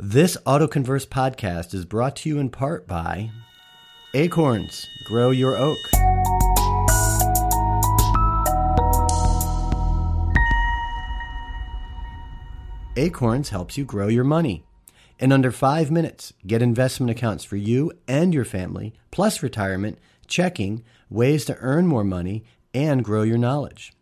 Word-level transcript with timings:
This 0.00 0.36
Autoconverse 0.46 1.08
podcast 1.08 1.74
is 1.74 1.84
brought 1.84 2.14
to 2.18 2.28
you 2.28 2.38
in 2.38 2.50
part 2.50 2.86
by 2.86 3.32
Acorns 4.14 4.86
Grow 5.08 5.30
Your 5.30 5.56
Oak. 5.56 5.76
Acorns 12.96 13.48
helps 13.48 13.76
you 13.76 13.84
grow 13.84 14.06
your 14.06 14.22
money. 14.22 14.62
In 15.18 15.32
under 15.32 15.50
five 15.50 15.90
minutes, 15.90 16.32
get 16.46 16.62
investment 16.62 17.10
accounts 17.10 17.42
for 17.42 17.56
you 17.56 17.90
and 18.06 18.32
your 18.32 18.44
family, 18.44 18.94
plus 19.10 19.42
retirement, 19.42 19.98
checking, 20.28 20.84
ways 21.10 21.44
to 21.46 21.56
earn 21.58 21.88
more 21.88 22.04
money, 22.04 22.44
and 22.72 23.04
grow 23.04 23.22
your 23.22 23.36
knowledge. 23.36 23.92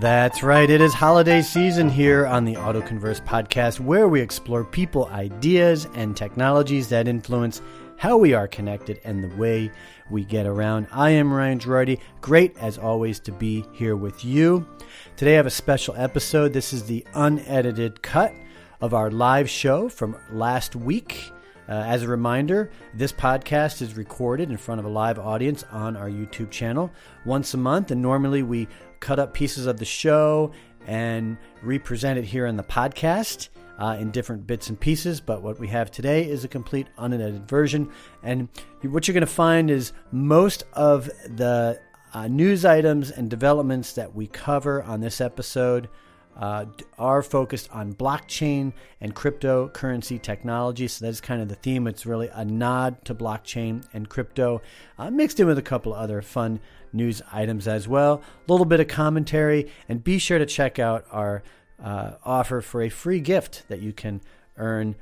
That's 0.00 0.42
right. 0.42 0.70
It 0.70 0.80
is 0.80 0.94
holiday 0.94 1.42
season 1.42 1.90
here 1.90 2.26
on 2.26 2.46
the 2.46 2.54
Autoconverse 2.54 3.22
podcast, 3.26 3.78
where 3.78 4.08
we 4.08 4.22
explore 4.22 4.64
people, 4.64 5.04
ideas, 5.08 5.86
and 5.94 6.16
technologies 6.16 6.88
that 6.88 7.06
influence 7.06 7.60
how 8.02 8.16
we 8.16 8.34
are 8.34 8.48
connected 8.48 9.00
and 9.04 9.22
the 9.22 9.36
way 9.36 9.70
we 10.10 10.24
get 10.24 10.44
around. 10.44 10.88
I 10.90 11.10
am 11.10 11.32
Ryan 11.32 11.60
Girardi. 11.60 12.00
Great, 12.20 12.56
as 12.58 12.76
always, 12.76 13.20
to 13.20 13.30
be 13.30 13.64
here 13.70 13.94
with 13.94 14.24
you. 14.24 14.66
Today 15.16 15.34
I 15.34 15.36
have 15.36 15.46
a 15.46 15.50
special 15.50 15.94
episode. 15.96 16.52
This 16.52 16.72
is 16.72 16.82
the 16.82 17.06
unedited 17.14 18.02
cut 18.02 18.34
of 18.80 18.92
our 18.92 19.08
live 19.08 19.48
show 19.48 19.88
from 19.88 20.16
last 20.32 20.74
week. 20.74 21.30
Uh, 21.68 21.74
as 21.74 22.02
a 22.02 22.08
reminder, 22.08 22.72
this 22.92 23.12
podcast 23.12 23.80
is 23.80 23.96
recorded 23.96 24.50
in 24.50 24.56
front 24.56 24.80
of 24.80 24.84
a 24.84 24.88
live 24.90 25.20
audience 25.20 25.62
on 25.70 25.96
our 25.96 26.10
YouTube 26.10 26.50
channel 26.50 26.90
once 27.24 27.54
a 27.54 27.56
month, 27.56 27.92
and 27.92 28.02
normally 28.02 28.42
we 28.42 28.66
cut 28.98 29.20
up 29.20 29.32
pieces 29.32 29.66
of 29.66 29.78
the 29.78 29.84
show 29.84 30.50
and 30.88 31.36
represent 31.62 32.18
it 32.18 32.24
here 32.24 32.46
in 32.46 32.56
the 32.56 32.64
podcast 32.64 33.48
uh, 33.78 33.96
in 33.98 34.10
different 34.10 34.46
bits 34.46 34.68
and 34.68 34.78
pieces. 34.78 35.20
But 35.20 35.42
what 35.42 35.58
we 35.58 35.68
have 35.68 35.90
today 35.90 36.28
is 36.28 36.44
a 36.44 36.48
complete 36.48 36.86
unedited 36.98 37.48
version. 37.48 37.90
And 38.22 38.48
what 38.82 39.06
you're 39.06 39.14
going 39.14 39.22
to 39.22 39.26
find 39.26 39.70
is 39.70 39.92
most 40.10 40.64
of 40.72 41.06
the 41.36 41.80
uh, 42.14 42.28
news 42.28 42.64
items 42.64 43.10
and 43.10 43.30
developments 43.30 43.94
that 43.94 44.14
we 44.14 44.26
cover 44.26 44.82
on 44.82 45.00
this 45.00 45.20
episode. 45.20 45.88
Uh, 46.34 46.64
are 46.98 47.20
focused 47.22 47.68
on 47.72 47.92
blockchain 47.92 48.72
and 49.02 49.14
cryptocurrency 49.14 50.20
technology. 50.20 50.88
So 50.88 51.04
that's 51.04 51.20
kind 51.20 51.42
of 51.42 51.48
the 51.50 51.56
theme. 51.56 51.86
It's 51.86 52.06
really 52.06 52.30
a 52.32 52.42
nod 52.42 53.04
to 53.04 53.14
blockchain 53.14 53.84
and 53.92 54.08
crypto, 54.08 54.62
uh, 54.98 55.10
mixed 55.10 55.40
in 55.40 55.46
with 55.46 55.58
a 55.58 55.62
couple 55.62 55.92
other 55.92 56.22
fun 56.22 56.58
news 56.90 57.20
items 57.30 57.68
as 57.68 57.86
well. 57.86 58.22
A 58.48 58.50
little 58.50 58.64
bit 58.64 58.80
of 58.80 58.88
commentary, 58.88 59.70
and 59.90 60.02
be 60.02 60.18
sure 60.18 60.38
to 60.38 60.46
check 60.46 60.78
out 60.78 61.04
our 61.10 61.42
uh, 61.82 62.12
offer 62.24 62.60
for 62.60 62.82
a 62.82 62.88
free 62.88 63.20
gift 63.20 63.64
that 63.68 63.80
you 63.80 63.92
can 63.92 64.20
earn 64.56 64.96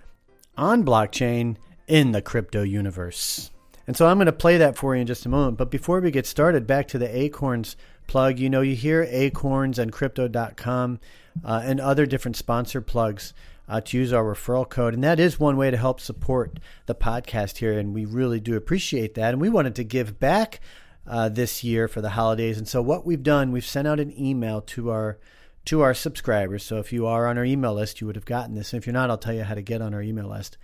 on 0.56 0.84
blockchain 0.84 1.56
in 1.86 2.12
the 2.12 2.22
crypto 2.22 2.62
universe. 2.62 3.50
And 3.86 3.96
so 3.96 4.06
I'm 4.06 4.18
going 4.18 4.26
to 4.26 4.32
play 4.32 4.58
that 4.58 4.76
for 4.76 4.94
you 4.94 5.00
in 5.00 5.06
just 5.06 5.26
a 5.26 5.28
moment. 5.28 5.56
But 5.56 5.70
before 5.70 6.00
we 6.00 6.10
get 6.10 6.26
started, 6.26 6.66
back 6.66 6.86
to 6.88 6.98
the 6.98 7.16
Acorns 7.16 7.76
plug. 8.06 8.38
You 8.38 8.50
know, 8.50 8.60
you 8.60 8.76
hear 8.76 9.06
Acorns 9.08 9.78
and 9.78 9.92
Crypto.com 9.92 11.00
uh, 11.44 11.62
and 11.64 11.80
other 11.80 12.06
different 12.06 12.36
sponsor 12.36 12.80
plugs 12.80 13.32
uh, 13.68 13.80
to 13.80 13.96
use 13.98 14.12
our 14.12 14.24
referral 14.24 14.68
code. 14.68 14.94
And 14.94 15.04
that 15.04 15.20
is 15.20 15.40
one 15.40 15.56
way 15.56 15.70
to 15.70 15.76
help 15.76 16.00
support 16.00 16.58
the 16.86 16.94
podcast 16.94 17.58
here. 17.58 17.78
And 17.78 17.94
we 17.94 18.04
really 18.04 18.40
do 18.40 18.56
appreciate 18.56 19.14
that. 19.14 19.32
And 19.32 19.40
we 19.40 19.48
wanted 19.48 19.76
to 19.76 19.84
give 19.84 20.18
back 20.18 20.60
uh, 21.06 21.28
this 21.28 21.64
year 21.64 21.88
for 21.88 22.00
the 22.00 22.10
holidays. 22.10 22.58
And 22.58 22.68
so 22.68 22.82
what 22.82 23.06
we've 23.06 23.22
done, 23.22 23.52
we've 23.52 23.64
sent 23.64 23.88
out 23.88 24.00
an 24.00 24.12
email 24.18 24.60
to 24.62 24.90
our 24.90 25.18
to 25.66 25.82
our 25.82 25.94
subscribers. 25.94 26.64
So 26.64 26.78
if 26.78 26.92
you 26.92 27.06
are 27.06 27.26
on 27.26 27.38
our 27.38 27.44
email 27.44 27.74
list, 27.74 28.00
you 28.00 28.06
would 28.06 28.16
have 28.16 28.24
gotten 28.24 28.54
this. 28.54 28.72
And 28.72 28.80
if 28.82 28.86
you're 28.86 28.94
not, 28.94 29.10
I'll 29.10 29.18
tell 29.18 29.34
you 29.34 29.44
how 29.44 29.54
to 29.54 29.62
get 29.62 29.82
on 29.82 29.94
our 29.94 30.02
email 30.02 30.28
list. 30.28 30.56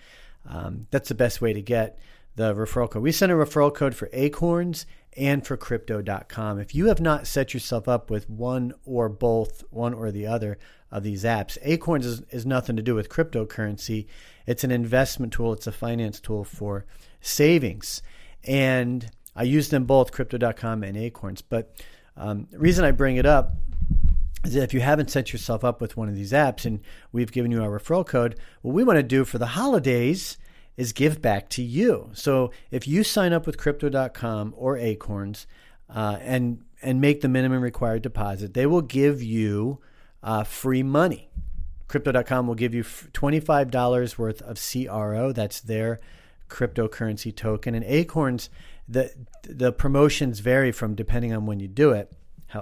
Um, 0.49 0.87
that's 0.91 1.09
the 1.09 1.15
best 1.15 1.41
way 1.41 1.53
to 1.53 1.63
get 1.63 1.99
the 2.37 2.55
referral 2.55 2.91
code. 2.91 3.03
We 3.03 3.13
send 3.13 3.33
a 3.33 3.35
referral 3.35 3.75
code 3.75 3.95
for 3.95 4.09
Acorns 4.13 4.87
and 5.17 5.47
for 5.47 5.57
Crypto.com. 5.57 6.59
If 6.59 6.75
you 6.75 6.87
have 6.87 7.01
not 7.01 7.27
set 7.27 7.55
yourself 7.55 7.89
up 7.89 8.11
with 8.11 8.29
one 8.29 8.75
or 8.85 9.09
both, 9.09 9.65
one 9.71 9.95
or 9.95 10.11
the 10.11 10.27
other 10.27 10.59
of 10.91 11.03
these 11.03 11.25
apps, 11.25 11.57
Acorns 11.63 12.05
is, 12.05 12.21
is 12.31 12.47
nothing 12.47 12.77
to 12.77 12.83
do 12.83 12.95
with 12.95 13.09
cryptocurrency. 13.09 14.07
It's 14.47 14.65
an 14.65 14.71
investment 14.71 15.33
tool, 15.33 15.55
it's 15.55 15.67
a 15.67 15.73
finance 15.73 16.21
tool 16.21 16.45
for 16.45 16.85
savings. 17.21 18.03
And 18.45 19.11
I 19.35 19.45
use 19.45 19.71
them 19.71 19.85
both, 19.85 20.13
Crypto.com 20.13 20.83
and 20.83 20.97
Acorns. 20.97 21.43
But 21.43 21.75
um, 22.17 22.47
the 22.51 22.59
reason 22.59 22.85
I 22.85 22.91
bring 22.91 23.17
it 23.17 23.27
up 23.27 23.53
is 24.49 24.55
that 24.55 24.65
if 24.65 24.75
you 24.75 24.81
haven't 24.81 25.11
set 25.11 25.33
yourself 25.33 25.65
up 25.65 25.81
with 25.81 25.97
one 25.97 26.09
of 26.09 26.15
these 26.15 26.33
apps 26.33 26.65
and 26.65 26.81
we've 27.13 27.33
given 27.33 27.51
you 27.51 27.63
our 27.63 27.79
referral 27.79 28.07
code, 28.07 28.39
what 28.63 28.75
we 28.75 28.85
want 28.85 28.99
to 28.99 29.03
do 29.03 29.25
for 29.25 29.39
the 29.39 29.47
holidays 29.47 30.39
is 30.77 30.93
give 30.93 31.23
back 31.23 31.49
to 31.51 31.63
you. 31.63 32.11
So 32.13 32.51
if 32.71 32.87
you 32.87 33.03
sign 33.03 33.33
up 33.33 33.47
with 33.47 33.59
crypto.com 33.59 34.55
or 34.57 34.77
Acorns 34.77 35.47
uh, 35.89 36.19
and 36.21 36.63
and 36.83 37.01
make 37.01 37.23
the 37.23 37.29
minimum 37.29 37.63
required 37.63 38.03
deposit, 38.03 38.55
they 38.55 38.67
will 38.67 38.83
give 38.83 39.23
you 39.23 39.79
uh, 40.23 40.45
free 40.45 40.83
money. 40.83 41.31
Crypto.com 41.89 42.47
will 42.47 42.55
give 42.55 42.75
you 42.75 42.83
$25 42.83 44.19
worth 44.19 44.43
of 44.43 44.59
CRO. 44.61 45.33
That's 45.33 45.61
their 45.61 46.01
cryptocurrency 46.49 47.35
token. 47.35 47.75
And 47.75 47.85
Acorns, 47.85 48.51
the 48.89 49.13
the 49.43 49.73
promotions 49.73 50.41
vary 50.41 50.73
from 50.73 50.95
depending 50.95 51.33
on 51.33 51.47
when 51.47 51.61
you 51.61 51.69
do 51.69 51.93
it. 51.93 52.13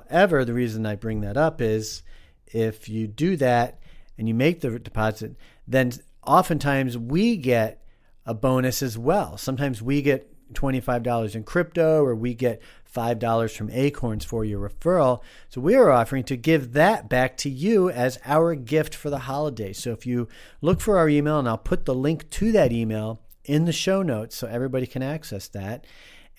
However, 0.09 0.45
the 0.45 0.55
reason 0.55 0.87
I 0.87 0.97
bring 0.97 1.21
that 1.23 1.37
up 1.37 1.61
is 1.61 2.03
if 2.47 2.89
you 2.89 3.07
do 3.07 3.37
that 3.37 3.79
and 4.19 4.29
you 4.29 4.35
make 4.35 4.61
the 4.61 4.79
deposit, 4.79 5.37
then 5.67 5.93
oftentimes 6.27 6.97
we 6.97 7.37
get 7.37 7.83
a 8.27 8.35
bonus 8.35 8.83
as 8.83 8.97
well. 8.97 9.37
Sometimes 9.37 9.83
we 9.83 10.03
get 10.03 10.31
$25 10.55 11.35
in 11.35 11.45
crypto 11.45 12.05
or 12.05 12.15
we 12.15 12.35
get 12.35 12.63
$5 12.95 13.57
from 13.57 13.71
Acorns 13.71 14.25
for 14.25 14.45
your 14.45 14.69
referral. 14.69 15.21
So 15.49 15.61
we 15.61 15.75
are 15.75 15.91
offering 15.91 16.25
to 16.25 16.37
give 16.37 16.73
that 16.75 17.09
back 17.09 17.37
to 17.39 17.51
you 17.51 17.91
as 17.91 18.21
our 18.25 18.55
gift 18.55 18.95
for 18.95 19.11
the 19.11 19.21
holiday. 19.21 19.73
So 19.73 19.91
if 19.91 20.07
you 20.07 20.29
look 20.61 20.81
for 20.81 20.97
our 20.97 21.09
email, 21.09 21.39
and 21.39 21.49
I'll 21.49 21.59
put 21.59 21.87
the 21.87 21.95
link 21.95 22.31
to 22.31 22.53
that 22.53 22.73
email 22.73 23.21
in 23.45 23.65
the 23.65 23.73
show 23.73 24.03
notes 24.03 24.37
so 24.37 24.47
everybody 24.47 24.87
can 24.87 25.03
access 25.03 25.49
that. 25.49 25.85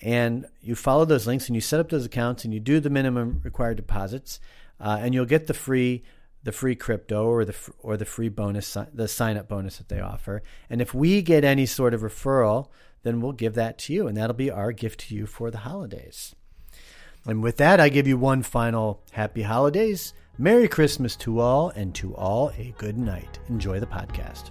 And 0.02 0.46
you 0.60 0.74
follow 0.74 1.04
those 1.04 1.26
links 1.26 1.46
and 1.46 1.54
you 1.54 1.60
set 1.60 1.80
up 1.80 1.88
those 1.88 2.04
accounts 2.04 2.44
and 2.44 2.52
you 2.52 2.60
do 2.60 2.80
the 2.80 2.90
minimum 2.90 3.40
required 3.42 3.76
deposits, 3.76 4.40
uh, 4.80 4.98
and 5.00 5.14
you'll 5.14 5.24
get 5.24 5.46
the 5.46 5.54
free 5.54 6.02
the 6.42 6.52
free 6.52 6.76
crypto 6.76 7.26
or 7.26 7.44
the 7.44 7.56
or 7.80 7.96
the 7.96 8.04
free 8.04 8.28
bonus 8.28 8.76
the 8.94 9.08
sign 9.08 9.36
up 9.36 9.48
bonus 9.48 9.78
that 9.78 9.88
they 9.88 10.00
offer. 10.00 10.42
And 10.70 10.80
if 10.80 10.94
we 10.94 11.20
get 11.22 11.44
any 11.44 11.66
sort 11.66 11.92
of 11.92 12.02
referral, 12.02 12.68
then 13.02 13.20
we'll 13.20 13.32
give 13.32 13.54
that 13.54 13.78
to 13.78 13.92
you 13.92 14.06
and 14.06 14.16
that'll 14.16 14.34
be 14.34 14.50
our 14.50 14.72
gift 14.72 15.00
to 15.08 15.14
you 15.14 15.26
for 15.26 15.50
the 15.50 15.58
holidays. 15.58 16.34
And 17.24 17.42
with 17.42 17.56
that, 17.56 17.80
I 17.80 17.88
give 17.88 18.06
you 18.06 18.16
one 18.16 18.42
final 18.42 19.02
happy 19.10 19.42
holidays. 19.42 20.14
Merry 20.38 20.68
Christmas 20.68 21.16
to 21.16 21.40
all 21.40 21.70
and 21.70 21.94
to 21.96 22.14
all 22.14 22.50
a 22.56 22.74
good 22.78 22.96
night. 22.96 23.38
Enjoy 23.48 23.80
the 23.80 23.86
podcast. 23.86 24.50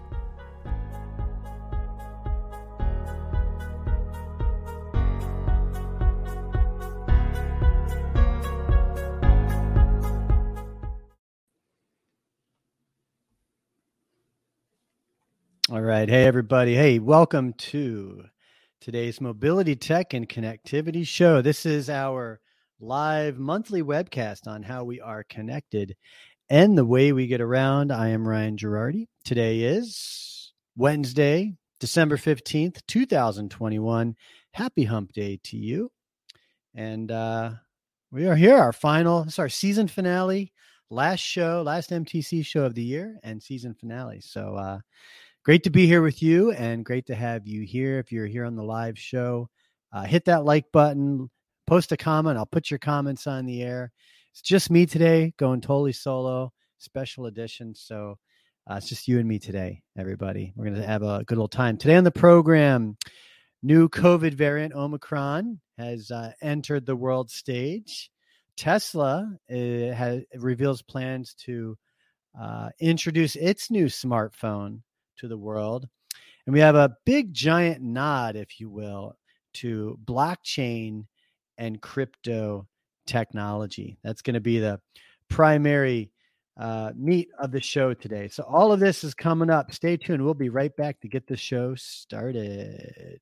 All 15.76 15.82
right. 15.82 16.08
Hey, 16.08 16.24
everybody. 16.24 16.74
Hey, 16.74 17.00
welcome 17.00 17.52
to 17.52 18.24
today's 18.80 19.20
Mobility 19.20 19.76
Tech 19.76 20.14
and 20.14 20.30
Connectivity 20.30 21.06
Show. 21.06 21.42
This 21.42 21.66
is 21.66 21.90
our 21.90 22.40
live 22.80 23.38
monthly 23.38 23.84
webcast 23.84 24.48
on 24.48 24.64
how 24.64 24.86
we 24.86 25.02
are 25.02 25.26
connected 25.26 25.98
and 26.50 26.78
the 26.78 26.86
way 26.86 27.12
we 27.12 27.28
get 27.28 27.42
around. 27.42 27.92
I 27.92 28.08
am 28.08 28.26
Ryan 28.26 28.56
Girardi. 28.56 29.08
Today 29.26 29.64
is 29.64 30.54
Wednesday, 30.78 31.58
December 31.82 32.16
15th, 32.16 32.82
2021. 32.88 34.16
Happy 34.54 34.84
hump 34.86 35.12
day 35.12 35.42
to 35.44 35.58
you. 35.58 35.92
And 36.74 37.12
uh, 37.12 37.52
we 38.12 38.28
are 38.28 38.36
here, 38.38 38.56
our 38.56 38.72
final, 38.72 39.24
is 39.24 39.40
our 39.40 39.50
season 39.50 39.90
finale, 39.90 40.54
last 40.90 41.20
show, 41.20 41.64
last 41.64 41.90
MTC 41.90 42.46
show 42.46 42.64
of 42.64 42.76
the 42.76 42.84
year 42.84 43.20
and 43.24 43.44
season 43.44 43.74
finale. 43.74 44.22
So, 44.22 44.56
uh, 44.56 44.80
great 45.46 45.64
to 45.64 45.70
be 45.70 45.86
here 45.86 46.02
with 46.02 46.24
you 46.24 46.52
and 46.54 46.84
great 46.84 47.06
to 47.06 47.14
have 47.14 47.46
you 47.46 47.62
here. 47.62 48.00
If 48.00 48.12
you're 48.12 48.26
here 48.26 48.46
on 48.46 48.56
the 48.56 48.64
live 48.64 48.98
show, 48.98 49.48
uh, 49.94 50.02
hit 50.02 50.26
that 50.26 50.44
like 50.44 50.72
button, 50.74 51.30
post 51.68 51.92
a 51.92 51.98
comment. 51.98 52.40
I'll 52.40 52.48
put 52.48 52.72
your 52.72 52.80
comments 52.80 53.28
on 53.28 53.46
the 53.46 53.62
air. 53.62 53.92
It's 54.32 54.42
just 54.42 54.72
me 54.72 54.88
today, 54.88 55.36
going 55.38 55.62
totally 55.62 55.92
solo, 55.92 56.52
special 56.80 57.28
edition. 57.28 57.76
So 57.76 58.18
uh, 58.70 58.76
it's 58.78 58.90
just 58.90 59.08
you 59.08 59.20
and 59.20 59.28
me 59.28 59.38
today, 59.38 59.84
everybody. 59.96 60.52
We're 60.56 60.66
going 60.66 60.82
to 60.82 60.88
have 60.88 61.04
a 61.04 61.24
good 61.28 61.38
old 61.38 61.52
time. 61.52 61.78
Today 61.78 61.96
on 61.96 62.04
the 62.04 62.12
program, 62.12 62.98
new 63.62 63.88
COVID 63.88 64.34
variant 64.34 64.74
Omicron 64.74 65.62
has 65.78 66.10
uh, 66.10 66.32
entered 66.42 66.88
the 66.88 66.96
world 66.96 67.30
stage. 67.30 68.10
Tesla 68.58 69.32
uh, 69.52 69.56
has, 69.56 70.24
reveals 70.34 70.82
plans 70.82 71.36
to 71.46 71.78
uh, 72.42 72.70
introduce 72.80 73.36
its 73.36 73.70
new 73.70 73.86
smartphone 73.86 74.80
to 75.20 75.28
the 75.28 75.38
world. 75.38 75.88
And 76.46 76.54
we 76.54 76.60
have 76.60 76.76
a 76.76 76.96
big 77.06 77.34
giant 77.34 77.82
nod, 77.82 78.36
if 78.36 78.60
you 78.60 78.70
will, 78.70 79.18
to 79.56 79.98
blockchain 80.04 81.06
and 81.58 81.82
crypto 81.82 82.68
technology. 83.08 83.98
That's 84.04 84.22
going 84.22 84.36
to 84.36 84.42
be 84.42 84.60
the 84.60 84.80
primary 85.30 86.12
uh, 86.58 86.92
meat 86.96 87.30
of 87.40 87.52
the 87.52 87.62
show 87.62 87.94
today. 87.94 88.28
So, 88.28 88.44
all 88.44 88.72
of 88.72 88.80
this 88.80 89.04
is 89.04 89.14
coming 89.14 89.50
up. 89.50 89.74
Stay 89.74 89.98
tuned. 89.98 90.24
We'll 90.24 90.34
be 90.34 90.50
right 90.50 90.76
back 90.76 91.02
to 91.02 91.08
get 91.08 91.28
the 91.28 91.38
show 91.38 91.76
started. 91.76 93.20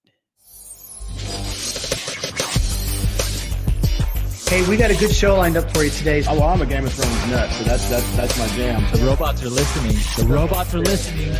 Hey, 4.53 4.69
we 4.69 4.77
got 4.77 4.91
a 4.91 4.95
good 4.95 5.11
show 5.11 5.35
lined 5.35 5.57
up 5.57 5.73
for 5.73 5.83
you 5.83 5.89
today. 5.89 6.23
Oh, 6.27 6.35
well, 6.35 6.49
I'm 6.49 6.61
a 6.61 6.65
Game 6.67 6.85
of 6.85 6.93
Thrones 6.93 7.31
nut, 7.31 7.49
so 7.53 7.63
that's 7.63 7.89
that's 7.89 8.15
that's 8.15 8.37
my 8.37 8.47
jam. 8.49 8.85
The 8.93 9.03
robots 9.03 9.41
are 9.41 9.49
listening. 9.49 9.95
The 10.15 10.31
robots 10.31 10.75
are 10.75 10.79
listening. 10.79 11.33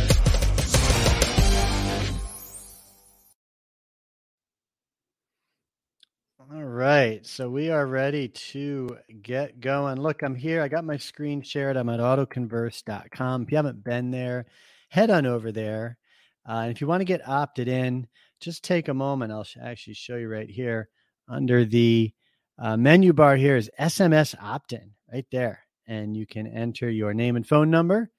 All 6.52 6.62
right, 6.62 7.24
so 7.24 7.48
we 7.48 7.70
are 7.70 7.86
ready 7.86 8.28
to 8.28 8.98
get 9.22 9.60
going. 9.60 9.98
Look, 9.98 10.22
I'm 10.22 10.34
here. 10.34 10.60
I 10.60 10.68
got 10.68 10.84
my 10.84 10.98
screen 10.98 11.40
shared. 11.40 11.76
I'm 11.76 11.88
at 11.88 12.00
autoconverse.com. 12.00 13.42
If 13.42 13.50
you 13.50 13.56
haven't 13.56 13.82
been 13.82 14.10
there, 14.10 14.44
head 14.90 15.08
on 15.10 15.24
over 15.24 15.52
there. 15.52 15.96
Uh, 16.46 16.62
and 16.64 16.70
if 16.70 16.82
you 16.82 16.86
want 16.86 17.00
to 17.00 17.06
get 17.06 17.26
opted 17.26 17.68
in, 17.68 18.06
just 18.40 18.62
take 18.62 18.88
a 18.88 18.94
moment. 18.94 19.32
I'll 19.32 19.46
actually 19.62 19.94
show 19.94 20.16
you 20.16 20.28
right 20.28 20.50
here 20.50 20.90
under 21.28 21.64
the 21.64 22.12
uh, 22.58 22.76
menu 22.76 23.14
bar. 23.14 23.36
Here 23.36 23.56
is 23.56 23.70
SMS 23.80 24.34
opt 24.38 24.74
in 24.74 24.90
right 25.10 25.26
there, 25.32 25.60
and 25.86 26.14
you 26.14 26.26
can 26.26 26.46
enter 26.46 26.90
your 26.90 27.14
name 27.14 27.36
and 27.36 27.48
phone 27.48 27.70
number. 27.70 28.10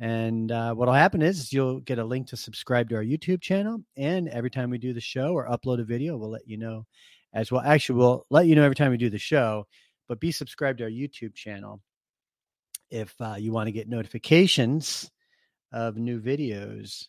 And 0.00 0.52
uh, 0.52 0.74
what'll 0.74 0.92
happen 0.92 1.22
is, 1.22 1.38
is 1.38 1.52
you'll 1.52 1.80
get 1.80 1.98
a 1.98 2.04
link 2.04 2.26
to 2.28 2.36
subscribe 2.36 2.90
to 2.90 2.96
our 2.96 3.04
YouTube 3.04 3.40
channel. 3.40 3.78
And 3.96 4.28
every 4.28 4.50
time 4.50 4.68
we 4.68 4.78
do 4.78 4.92
the 4.92 5.00
show 5.00 5.32
or 5.32 5.48
upload 5.48 5.80
a 5.80 5.84
video, 5.84 6.18
we'll 6.18 6.30
let 6.30 6.46
you 6.46 6.58
know 6.58 6.84
as 7.32 7.50
well. 7.50 7.62
Actually, 7.64 7.98
we'll 7.98 8.26
let 8.30 8.46
you 8.46 8.54
know 8.54 8.64
every 8.64 8.74
time 8.74 8.90
we 8.90 8.96
do 8.96 9.10
the 9.10 9.18
show, 9.18 9.66
but 10.08 10.20
be 10.20 10.32
subscribed 10.32 10.78
to 10.78 10.84
our 10.84 10.90
YouTube 10.90 11.34
channel 11.34 11.80
if 12.90 13.14
uh, 13.20 13.36
you 13.38 13.52
want 13.52 13.68
to 13.68 13.72
get 13.72 13.88
notifications 13.88 15.10
of 15.72 15.96
new 15.96 16.20
videos 16.20 17.06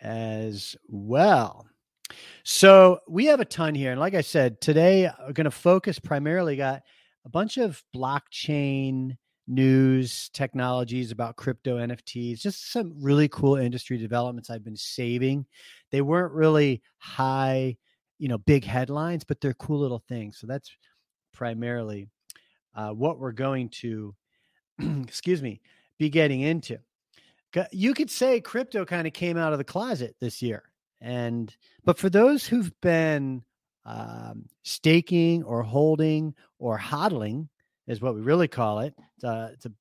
as 0.00 0.76
well. 0.86 1.66
So 2.44 3.00
we 3.08 3.26
have 3.26 3.40
a 3.40 3.44
ton 3.44 3.74
here. 3.74 3.90
And 3.90 4.00
like 4.00 4.14
I 4.14 4.20
said, 4.20 4.60
today 4.60 5.10
we're 5.26 5.32
going 5.32 5.46
to 5.46 5.50
focus 5.50 5.98
primarily 5.98 6.56
got 6.56 6.82
a 7.24 7.28
bunch 7.28 7.56
of 7.56 7.82
blockchain 7.94 9.16
news 9.48 10.28
technologies 10.32 11.10
about 11.10 11.36
crypto 11.36 11.78
NFTs, 11.78 12.40
just 12.40 12.72
some 12.72 12.94
really 13.00 13.28
cool 13.28 13.56
industry 13.56 13.98
developments 13.98 14.50
I've 14.50 14.64
been 14.64 14.76
saving. 14.76 15.46
They 15.90 16.00
weren't 16.00 16.32
really 16.32 16.82
high 16.98 17.76
you 18.18 18.28
know 18.28 18.38
big 18.38 18.64
headlines 18.64 19.24
but 19.24 19.40
they're 19.40 19.54
cool 19.54 19.80
little 19.80 20.02
things. 20.08 20.38
So 20.38 20.46
that's 20.46 20.70
primarily 21.32 22.08
uh, 22.74 22.90
what 22.90 23.18
we're 23.18 23.32
going 23.32 23.68
to 23.80 24.14
excuse 24.78 25.42
me 25.42 25.60
be 25.98 26.08
getting 26.08 26.42
into. 26.42 26.78
You 27.72 27.94
could 27.94 28.10
say 28.10 28.40
crypto 28.40 28.84
kind 28.84 29.06
of 29.06 29.14
came 29.14 29.38
out 29.38 29.52
of 29.52 29.58
the 29.58 29.64
closet 29.64 30.14
this 30.20 30.42
year 30.42 30.64
and 31.00 31.54
but 31.84 31.98
for 31.98 32.10
those 32.10 32.46
who've 32.46 32.72
been 32.80 33.42
um, 33.84 34.46
staking 34.64 35.44
or 35.44 35.62
holding 35.62 36.34
or 36.58 36.78
hodling 36.78 37.48
is 37.86 38.00
what 38.00 38.14
we 38.14 38.20
really 38.20 38.48
call 38.48 38.80
it 38.80 38.94
it's, 39.14 39.24
a, 39.24 39.50
it's 39.52 39.66
a, 39.66 39.72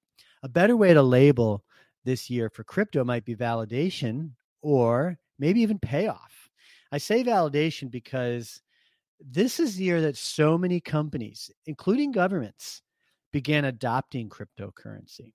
a 0.43 0.49
better 0.49 0.77
way 0.77 0.93
to 0.93 1.01
label 1.01 1.63
this 2.03 2.29
year 2.29 2.49
for 2.49 2.63
crypto 2.63 3.03
might 3.03 3.25
be 3.25 3.35
validation 3.35 4.31
or 4.61 5.17
maybe 5.39 5.61
even 5.61 5.79
payoff 5.79 6.34
I 6.95 6.97
say 6.97 7.25
validation 7.25 7.92
because 7.92 8.62
this 9.19 9.59
is 9.59 9.75
the 9.75 9.83
year 9.83 10.00
that 10.00 10.15
so 10.15 10.57
many 10.57 10.80
companies, 10.80 11.51
including 11.65 12.13
governments, 12.13 12.81
began 13.33 13.65
adopting 13.65 14.30
cryptocurrency. 14.30 15.33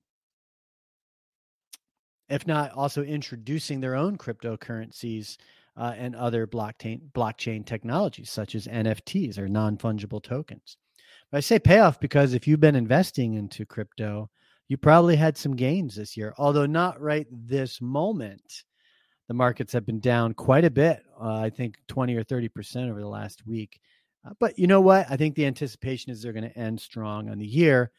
If 2.30 2.46
not 2.46 2.72
also 2.72 3.02
introducing 3.02 3.78
their 3.78 3.94
own 3.94 4.16
cryptocurrencies 4.16 5.36
uh, 5.76 5.92
and 5.98 6.16
other 6.16 6.46
blockchain 6.46 7.02
blockchain 7.12 7.66
technologies 7.66 8.30
such 8.30 8.54
as 8.54 8.66
NFTs 8.66 9.36
or 9.36 9.46
non-fungible 9.46 10.22
tokens. 10.22 10.78
But 11.30 11.38
I 11.38 11.40
say 11.40 11.58
payoff 11.58 12.00
because 12.00 12.32
if 12.32 12.48
you've 12.48 12.60
been 12.60 12.74
investing 12.74 13.34
into 13.34 13.66
crypto, 13.66 14.30
you 14.68 14.78
probably 14.78 15.16
had 15.16 15.36
some 15.36 15.56
gains 15.56 15.94
this 15.96 16.16
year, 16.16 16.32
although 16.38 16.64
not 16.64 16.98
right 17.02 17.26
this 17.30 17.82
moment 17.82 18.64
the 19.30 19.34
markets 19.34 19.72
have 19.72 19.86
been 19.86 20.00
down 20.00 20.34
quite 20.34 20.64
a 20.64 20.70
bit. 20.70 21.04
Uh, 21.16 21.36
I 21.36 21.50
think 21.50 21.76
20 21.86 22.16
or 22.16 22.24
30% 22.24 22.90
over 22.90 23.00
the 23.00 23.06
last 23.06 23.46
week. 23.46 23.78
Uh, 24.26 24.32
but 24.40 24.58
you 24.58 24.66
know 24.66 24.80
what? 24.80 25.06
I 25.08 25.16
think 25.16 25.36
the 25.36 25.46
anticipation 25.46 26.10
is 26.10 26.20
they're 26.20 26.32
going 26.32 26.50
to 26.50 26.58
end 26.58 26.80
strong 26.80 27.30
on 27.30 27.38
the 27.38 27.46
year. 27.46 27.92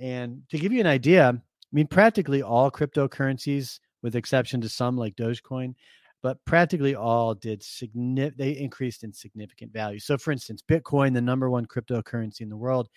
And 0.00 0.42
to 0.50 0.58
give 0.58 0.72
you 0.72 0.80
an 0.80 0.88
idea, 0.88 1.28
I 1.28 1.40
mean, 1.70 1.86
practically 1.86 2.42
all 2.42 2.68
cryptocurrencies, 2.68 3.78
with 4.02 4.16
exception 4.16 4.60
to 4.60 4.68
some 4.68 4.96
like 4.96 5.14
Dogecoin, 5.14 5.74
but 6.20 6.44
practically 6.46 6.96
all 6.96 7.32
did 7.32 7.62
significant, 7.62 8.36
they 8.36 8.50
increased 8.50 9.04
in 9.04 9.12
significant 9.12 9.72
value. 9.72 10.00
So, 10.00 10.18
for 10.18 10.32
instance, 10.32 10.64
Bitcoin, 10.68 11.14
the 11.14 11.20
number 11.20 11.48
one 11.48 11.64
cryptocurrency 11.64 12.40
in 12.40 12.48
the 12.48 12.56
world, 12.56 12.88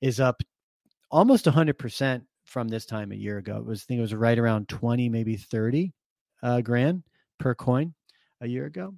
is 0.00 0.18
up 0.18 0.42
almost 1.12 1.44
100% 1.44 2.22
from 2.44 2.66
this 2.66 2.86
time 2.86 3.12
a 3.12 3.14
year 3.14 3.38
ago. 3.38 3.58
It 3.58 3.66
was, 3.66 3.82
I 3.82 3.84
think 3.86 3.98
it 3.98 4.02
was 4.02 4.14
right 4.16 4.36
around 4.36 4.68
20, 4.68 5.08
maybe 5.08 5.36
30 5.36 5.92
uh, 6.42 6.60
grand 6.62 7.04
per 7.40 7.56
coin 7.56 7.94
a 8.40 8.46
year 8.46 8.66
ago. 8.66 8.94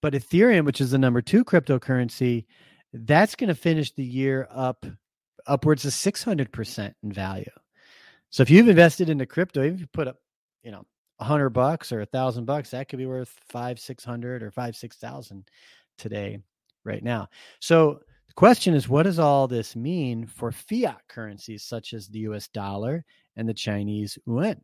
But 0.00 0.14
Ethereum, 0.14 0.64
which 0.64 0.80
is 0.80 0.92
the 0.92 0.98
number 0.98 1.20
two 1.20 1.44
cryptocurrency, 1.44 2.46
that's 2.94 3.34
going 3.34 3.48
to 3.48 3.54
finish 3.54 3.92
the 3.92 4.04
year 4.04 4.48
up 4.50 4.86
upwards 5.46 5.84
of 5.84 5.92
600% 5.92 6.94
in 7.02 7.12
value. 7.12 7.44
So 8.30 8.42
if 8.42 8.50
you've 8.50 8.68
invested 8.68 9.10
into 9.10 9.26
crypto, 9.26 9.62
even 9.62 9.74
if 9.74 9.80
you 9.80 9.86
put 9.92 10.08
up, 10.08 10.16
you 10.62 10.70
know, 10.70 10.86
a 11.18 11.24
hundred 11.24 11.50
bucks 11.50 11.92
or 11.92 12.00
a 12.00 12.06
thousand 12.06 12.46
bucks, 12.46 12.70
that 12.70 12.88
could 12.88 12.98
be 12.98 13.06
worth 13.06 13.34
five, 13.48 13.78
600 13.78 14.42
or 14.42 14.50
five, 14.50 14.76
6,000 14.76 15.48
today, 15.98 16.38
right 16.84 17.02
now. 17.02 17.28
So 17.60 18.00
the 18.28 18.34
question 18.34 18.74
is, 18.74 18.88
what 18.88 19.02
does 19.02 19.18
all 19.18 19.48
this 19.48 19.76
mean 19.76 20.26
for 20.26 20.52
fiat 20.52 21.00
currencies 21.08 21.64
such 21.64 21.92
as 21.92 22.08
the 22.08 22.20
US 22.20 22.48
dollar 22.48 23.04
and 23.36 23.48
the 23.48 23.54
Chinese 23.54 24.18
yuan? 24.26 24.60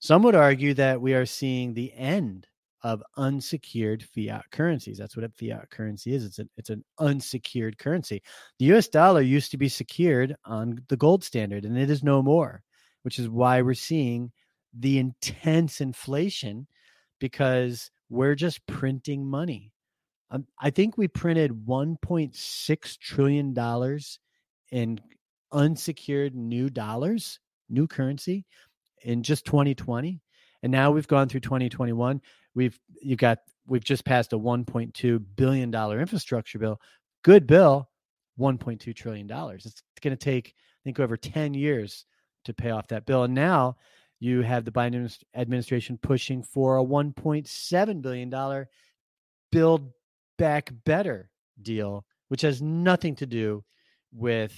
Some 0.00 0.22
would 0.22 0.34
argue 0.34 0.74
that 0.74 1.00
we 1.00 1.14
are 1.14 1.26
seeing 1.26 1.74
the 1.74 1.92
end 1.94 2.46
of 2.82 3.02
unsecured 3.16 4.04
fiat 4.04 4.44
currencies. 4.52 4.96
That's 4.98 5.16
what 5.16 5.24
a 5.24 5.30
fiat 5.30 5.70
currency 5.70 6.14
is. 6.14 6.24
It's, 6.24 6.38
a, 6.38 6.46
it's 6.56 6.70
an 6.70 6.84
unsecured 6.98 7.78
currency. 7.78 8.22
The 8.58 8.66
US 8.76 8.86
dollar 8.88 9.20
used 9.20 9.50
to 9.50 9.56
be 9.56 9.68
secured 9.68 10.36
on 10.44 10.80
the 10.88 10.96
gold 10.96 11.24
standard, 11.24 11.64
and 11.64 11.76
it 11.76 11.90
is 11.90 12.04
no 12.04 12.22
more, 12.22 12.62
which 13.02 13.18
is 13.18 13.28
why 13.28 13.62
we're 13.62 13.74
seeing 13.74 14.30
the 14.78 14.98
intense 14.98 15.80
inflation 15.80 16.68
because 17.18 17.90
we're 18.08 18.36
just 18.36 18.64
printing 18.66 19.26
money. 19.26 19.72
Um, 20.30 20.46
I 20.60 20.70
think 20.70 20.96
we 20.96 21.08
printed 21.08 21.50
$1.6 21.66 22.98
trillion 22.98 23.98
in 24.70 25.00
unsecured 25.50 26.34
new 26.34 26.70
dollars, 26.70 27.40
new 27.68 27.86
currency 27.86 28.44
in 29.02 29.22
just 29.22 29.44
2020 29.46 30.20
and 30.62 30.72
now 30.72 30.90
we've 30.90 31.08
gone 31.08 31.28
through 31.28 31.40
2021 31.40 32.20
we've 32.54 32.78
you've 33.00 33.18
got 33.18 33.38
we've 33.66 33.84
just 33.84 34.04
passed 34.04 34.32
a 34.32 34.38
1.2 34.38 35.24
billion 35.36 35.70
dollar 35.70 36.00
infrastructure 36.00 36.58
bill. 36.58 36.80
Good 37.22 37.46
bill 37.46 37.88
1.2 38.38 38.94
trillion 38.94 39.26
dollars. 39.26 39.66
It's 39.66 39.82
going 40.00 40.16
to 40.16 40.24
take 40.24 40.54
i 40.56 40.80
think 40.84 41.00
over 41.00 41.16
10 41.16 41.54
years 41.54 42.04
to 42.44 42.54
pay 42.54 42.70
off 42.70 42.88
that 42.88 43.04
bill 43.04 43.24
and 43.24 43.34
now 43.34 43.76
you 44.20 44.42
have 44.42 44.64
the 44.64 44.72
biden 44.72 45.16
administration 45.34 45.98
pushing 46.00 46.42
for 46.42 46.78
a 46.78 46.84
1.7 46.84 48.02
billion 48.02 48.30
dollar 48.30 48.68
build 49.52 49.90
back 50.38 50.72
better 50.84 51.30
deal 51.60 52.04
which 52.28 52.42
has 52.42 52.62
nothing 52.62 53.16
to 53.16 53.26
do 53.26 53.64
with 54.12 54.54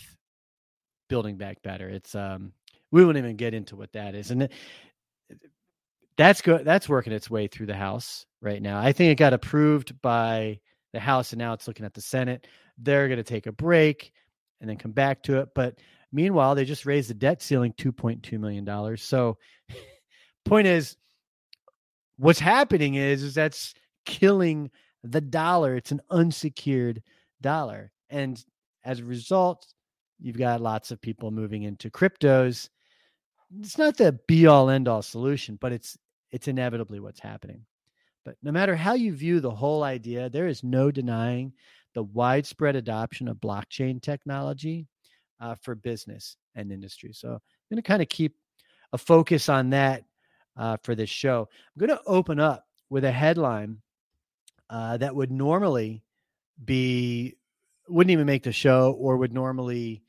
building 1.09 1.37
back 1.37 1.61
better. 1.62 1.88
It's 1.88 2.14
um 2.14 2.52
we 2.92 3.04
won't 3.04 3.18
even 3.18 3.37
get 3.37 3.54
into 3.54 3.76
what 3.76 3.92
that 3.92 4.14
is. 4.14 4.30
And 4.30 4.49
that's 6.16 6.42
good. 6.42 6.64
That's 6.64 6.88
working 6.88 7.12
its 7.12 7.30
way 7.30 7.47
through 7.47 7.66
the 7.66 7.76
House 7.76 8.26
right 8.42 8.61
now. 8.61 8.80
I 8.80 8.92
think 8.92 9.12
it 9.12 9.16
got 9.16 9.32
approved 9.32 10.00
by 10.02 10.61
the 10.92 11.00
House, 11.00 11.32
and 11.32 11.38
now 11.38 11.52
it's 11.52 11.68
looking 11.68 11.87
at 11.87 11.94
the 11.94 12.00
Senate. 12.00 12.47
They're 12.78 13.09
going 13.09 13.18
to 13.18 13.25
take 13.25 13.47
a 13.47 13.52
break 13.52 14.12
and 14.61 14.68
then 14.68 14.76
come 14.76 14.92
back 14.92 15.23
to 15.25 15.38
it. 15.38 15.50
But 15.54 15.78
meanwhile, 16.12 16.54
they 16.54 16.64
just 16.64 16.87
raised 16.87 17.11
the 17.11 17.14
debt 17.14 17.42
ceiling 17.42 17.73
$2.2 17.78 18.38
million. 18.38 18.97
So, 18.97 19.38
point 20.44 20.66
is, 20.66 20.97
what's 22.16 22.40
happening 22.40 22.97
is, 22.97 23.23
is 23.23 23.35
that's 23.35 23.75
killing 24.04 24.70
the 25.02 25.20
dollar. 25.20 25.76
It's 25.76 25.92
an 25.92 26.00
unsecured 26.11 27.02
dollar. 27.40 27.92
And 28.11 28.42
as 28.85 29.00
a 29.00 29.04
result, 29.04 29.66
you've 30.18 30.38
got 30.38 30.61
lots 30.61 30.90
of 30.90 31.00
people 31.00 31.30
moving 31.30 31.62
into 31.62 31.90
cryptos. 31.90 32.68
It's 33.59 33.78
not 33.78 33.97
the 33.97 34.12
be 34.26 34.47
all 34.47 34.71
end 34.71 34.88
all 34.88 35.02
solution, 35.02 35.59
but 35.61 35.73
it's 35.73 35.99
it's 36.30 36.49
inevitably 36.49 37.00
what's 37.00 37.21
happening. 37.21 37.64
But 38.25 38.37
no 38.42 38.52
matter 38.52 38.76
how 38.76 38.95
you 38.95 39.14
view 39.14 39.40
the 39.40 39.50
whole 39.50 39.83
idea, 39.83 40.28
there 40.28 40.47
is 40.47 40.62
no 40.62 40.90
denying 40.90 41.52
the 41.95 42.02
widespread 42.02 42.76
adoption 42.76 43.28
of 43.28 43.38
blockchain 43.38 44.00
technology 44.00 44.87
uh, 45.40 45.57
for 45.62 45.75
business 45.75 46.37
and 46.54 46.71
industry. 46.71 47.12
So 47.12 47.28
I'm 47.30 47.40
going 47.71 47.83
to 47.83 47.88
kind 47.88 48.02
of 48.02 48.09
keep 48.09 48.37
a 48.92 48.99
focus 48.99 49.49
on 49.49 49.71
that 49.71 50.04
uh, 50.57 50.76
for 50.83 50.95
this 50.95 51.11
show. 51.11 51.49
I'm 51.50 51.87
going 51.87 51.97
to 51.97 52.04
open 52.07 52.38
up 52.38 52.66
with 52.90 53.04
a 53.04 53.12
headline 53.12 53.78
uh, 54.69 54.97
that 54.99 55.14
would 55.14 55.33
normally 55.33 56.02
be 56.64 57.37
wouldn't 57.88 58.12
even 58.12 58.26
make 58.26 58.45
the 58.45 58.52
show 58.52 58.92
or 59.00 59.16
would 59.16 59.33
normally 59.33 60.02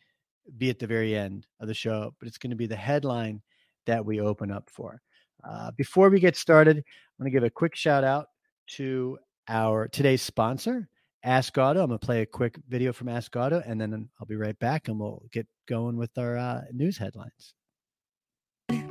be 0.57 0.69
at 0.69 0.79
the 0.79 0.87
very 0.87 1.15
end 1.15 1.47
of 1.59 1.67
the 1.67 1.73
show, 1.73 2.13
but 2.19 2.27
it's 2.27 2.37
going 2.37 2.49
to 2.51 2.55
be 2.55 2.67
the 2.67 2.75
headline 2.75 3.41
that 3.85 4.05
we 4.05 4.21
open 4.21 4.51
up 4.51 4.69
for. 4.69 5.01
Uh, 5.43 5.71
before 5.71 6.09
we 6.09 6.19
get 6.19 6.35
started, 6.35 6.77
I'm 6.77 7.23
going 7.23 7.31
to 7.31 7.35
give 7.35 7.43
a 7.43 7.49
quick 7.49 7.75
shout 7.75 8.03
out 8.03 8.27
to 8.75 9.17
our 9.47 9.87
today's 9.87 10.21
sponsor, 10.21 10.87
Ask 11.23 11.57
Auto. 11.57 11.81
I'm 11.81 11.87
going 11.87 11.99
to 11.99 12.05
play 12.05 12.21
a 12.21 12.25
quick 12.25 12.57
video 12.67 12.93
from 12.93 13.09
Ask 13.09 13.35
Auto, 13.35 13.61
and 13.65 13.79
then 13.79 14.09
I'll 14.19 14.25
be 14.25 14.35
right 14.35 14.57
back 14.59 14.87
and 14.87 14.99
we'll 14.99 15.23
get 15.31 15.47
going 15.67 15.97
with 15.97 16.17
our 16.17 16.37
uh, 16.37 16.61
news 16.71 16.97
headlines. 16.97 17.53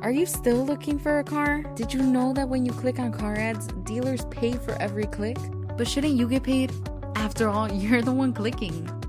Are 0.01 0.11
you 0.11 0.25
still 0.25 0.65
looking 0.65 0.99
for 0.99 1.19
a 1.19 1.23
car? 1.23 1.63
Did 1.75 1.93
you 1.93 2.01
know 2.01 2.33
that 2.33 2.47
when 2.47 2.65
you 2.65 2.71
click 2.71 2.99
on 2.99 3.11
car 3.11 3.35
ads, 3.35 3.67
dealers 3.83 4.25
pay 4.25 4.53
for 4.53 4.73
every 4.81 5.05
click? 5.05 5.37
But 5.77 5.87
shouldn't 5.87 6.13
you 6.13 6.27
get 6.27 6.43
paid? 6.43 6.71
After 7.15 7.49
all, 7.49 7.71
you're 7.71 8.01
the 8.01 8.11
one 8.11 8.33
clicking. 8.33 9.00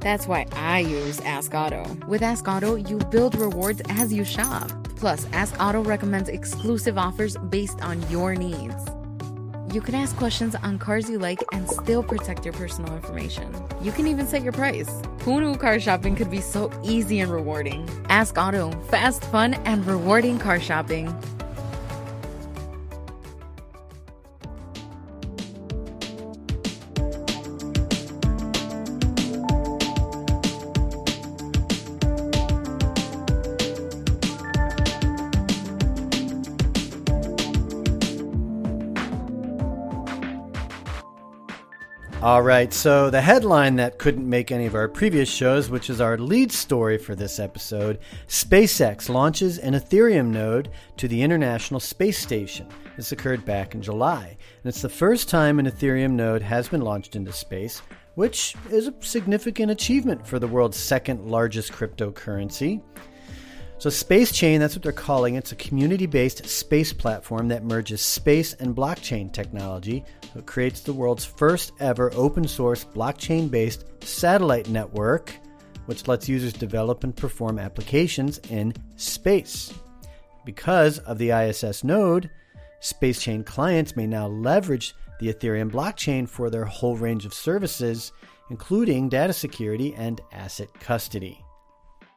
That's 0.00 0.26
why 0.26 0.46
I 0.52 0.80
use 0.80 1.20
Ask 1.20 1.52
Auto. 1.52 1.84
With 2.08 2.22
Ask 2.22 2.48
Auto, 2.48 2.74
you 2.74 2.96
build 3.10 3.34
rewards 3.34 3.82
as 3.90 4.12
you 4.12 4.24
shop. 4.24 4.70
Plus, 4.96 5.26
Ask 5.32 5.54
Auto 5.60 5.82
recommends 5.84 6.30
exclusive 6.30 6.96
offers 6.96 7.36
based 7.36 7.82
on 7.82 8.00
your 8.10 8.34
needs. 8.34 8.82
You 9.74 9.82
can 9.82 9.94
ask 9.94 10.16
questions 10.16 10.54
on 10.56 10.78
cars 10.78 11.08
you 11.08 11.18
like 11.18 11.44
and 11.52 11.68
still 11.68 12.02
protect 12.02 12.44
your 12.44 12.54
personal 12.54 12.94
information. 12.96 13.54
You 13.82 13.92
can 13.92 14.06
even 14.06 14.26
set 14.26 14.42
your 14.42 14.52
price. 14.52 14.90
Who 15.22 15.40
knew 15.40 15.54
car 15.54 15.78
shopping 15.78 16.16
could 16.16 16.30
be 16.30 16.40
so 16.40 16.72
easy 16.82 17.20
and 17.20 17.30
rewarding? 17.30 17.88
Ask 18.08 18.36
Auto, 18.38 18.72
fast, 18.90 19.22
fun, 19.26 19.54
and 19.66 19.86
rewarding 19.86 20.38
car 20.38 20.58
shopping. 20.60 21.14
All 42.22 42.42
right, 42.42 42.70
so 42.70 43.08
the 43.08 43.22
headline 43.22 43.76
that 43.76 43.96
couldn't 43.96 44.28
make 44.28 44.52
any 44.52 44.66
of 44.66 44.74
our 44.74 44.88
previous 44.88 45.30
shows, 45.30 45.70
which 45.70 45.88
is 45.88 46.02
our 46.02 46.18
lead 46.18 46.52
story 46.52 46.98
for 46.98 47.14
this 47.14 47.38
episode 47.38 47.98
SpaceX 48.28 49.08
launches 49.08 49.56
an 49.56 49.72
Ethereum 49.72 50.26
node 50.26 50.68
to 50.98 51.08
the 51.08 51.22
International 51.22 51.80
Space 51.80 52.18
Station. 52.18 52.68
This 52.98 53.12
occurred 53.12 53.46
back 53.46 53.74
in 53.74 53.80
July, 53.80 54.36
and 54.62 54.68
it's 54.68 54.82
the 54.82 54.88
first 54.90 55.30
time 55.30 55.58
an 55.58 55.64
Ethereum 55.64 56.10
node 56.10 56.42
has 56.42 56.68
been 56.68 56.82
launched 56.82 57.16
into 57.16 57.32
space, 57.32 57.80
which 58.16 58.54
is 58.68 58.86
a 58.86 58.94
significant 59.00 59.70
achievement 59.70 60.26
for 60.26 60.38
the 60.38 60.46
world's 60.46 60.76
second 60.76 61.24
largest 61.30 61.72
cryptocurrency. 61.72 62.82
So, 63.78 63.88
Space 63.88 64.30
Chain, 64.30 64.60
that's 64.60 64.74
what 64.74 64.82
they're 64.82 64.92
calling 64.92 65.36
it. 65.36 65.38
It's 65.38 65.52
a 65.52 65.56
community 65.56 66.04
based 66.04 66.46
space 66.46 66.92
platform 66.92 67.48
that 67.48 67.64
merges 67.64 68.02
space 68.02 68.52
and 68.52 68.76
blockchain 68.76 69.32
technology. 69.32 70.04
It 70.36 70.46
creates 70.46 70.80
the 70.80 70.92
world's 70.92 71.24
first 71.24 71.72
ever 71.80 72.12
open 72.14 72.46
source 72.46 72.84
blockchain 72.84 73.50
based 73.50 73.84
satellite 74.02 74.68
network, 74.68 75.32
which 75.86 76.06
lets 76.06 76.28
users 76.28 76.52
develop 76.52 77.02
and 77.04 77.16
perform 77.16 77.58
applications 77.58 78.38
in 78.50 78.74
space. 78.96 79.72
Because 80.44 80.98
of 81.00 81.18
the 81.18 81.30
ISS 81.30 81.84
node, 81.84 82.30
Space 82.80 83.20
Chain 83.20 83.44
clients 83.44 83.96
may 83.96 84.06
now 84.06 84.26
leverage 84.26 84.94
the 85.18 85.32
Ethereum 85.32 85.70
blockchain 85.70 86.28
for 86.28 86.48
their 86.48 86.64
whole 86.64 86.96
range 86.96 87.26
of 87.26 87.34
services, 87.34 88.10
including 88.50 89.08
data 89.08 89.32
security 89.32 89.94
and 89.94 90.20
asset 90.32 90.72
custody. 90.80 91.44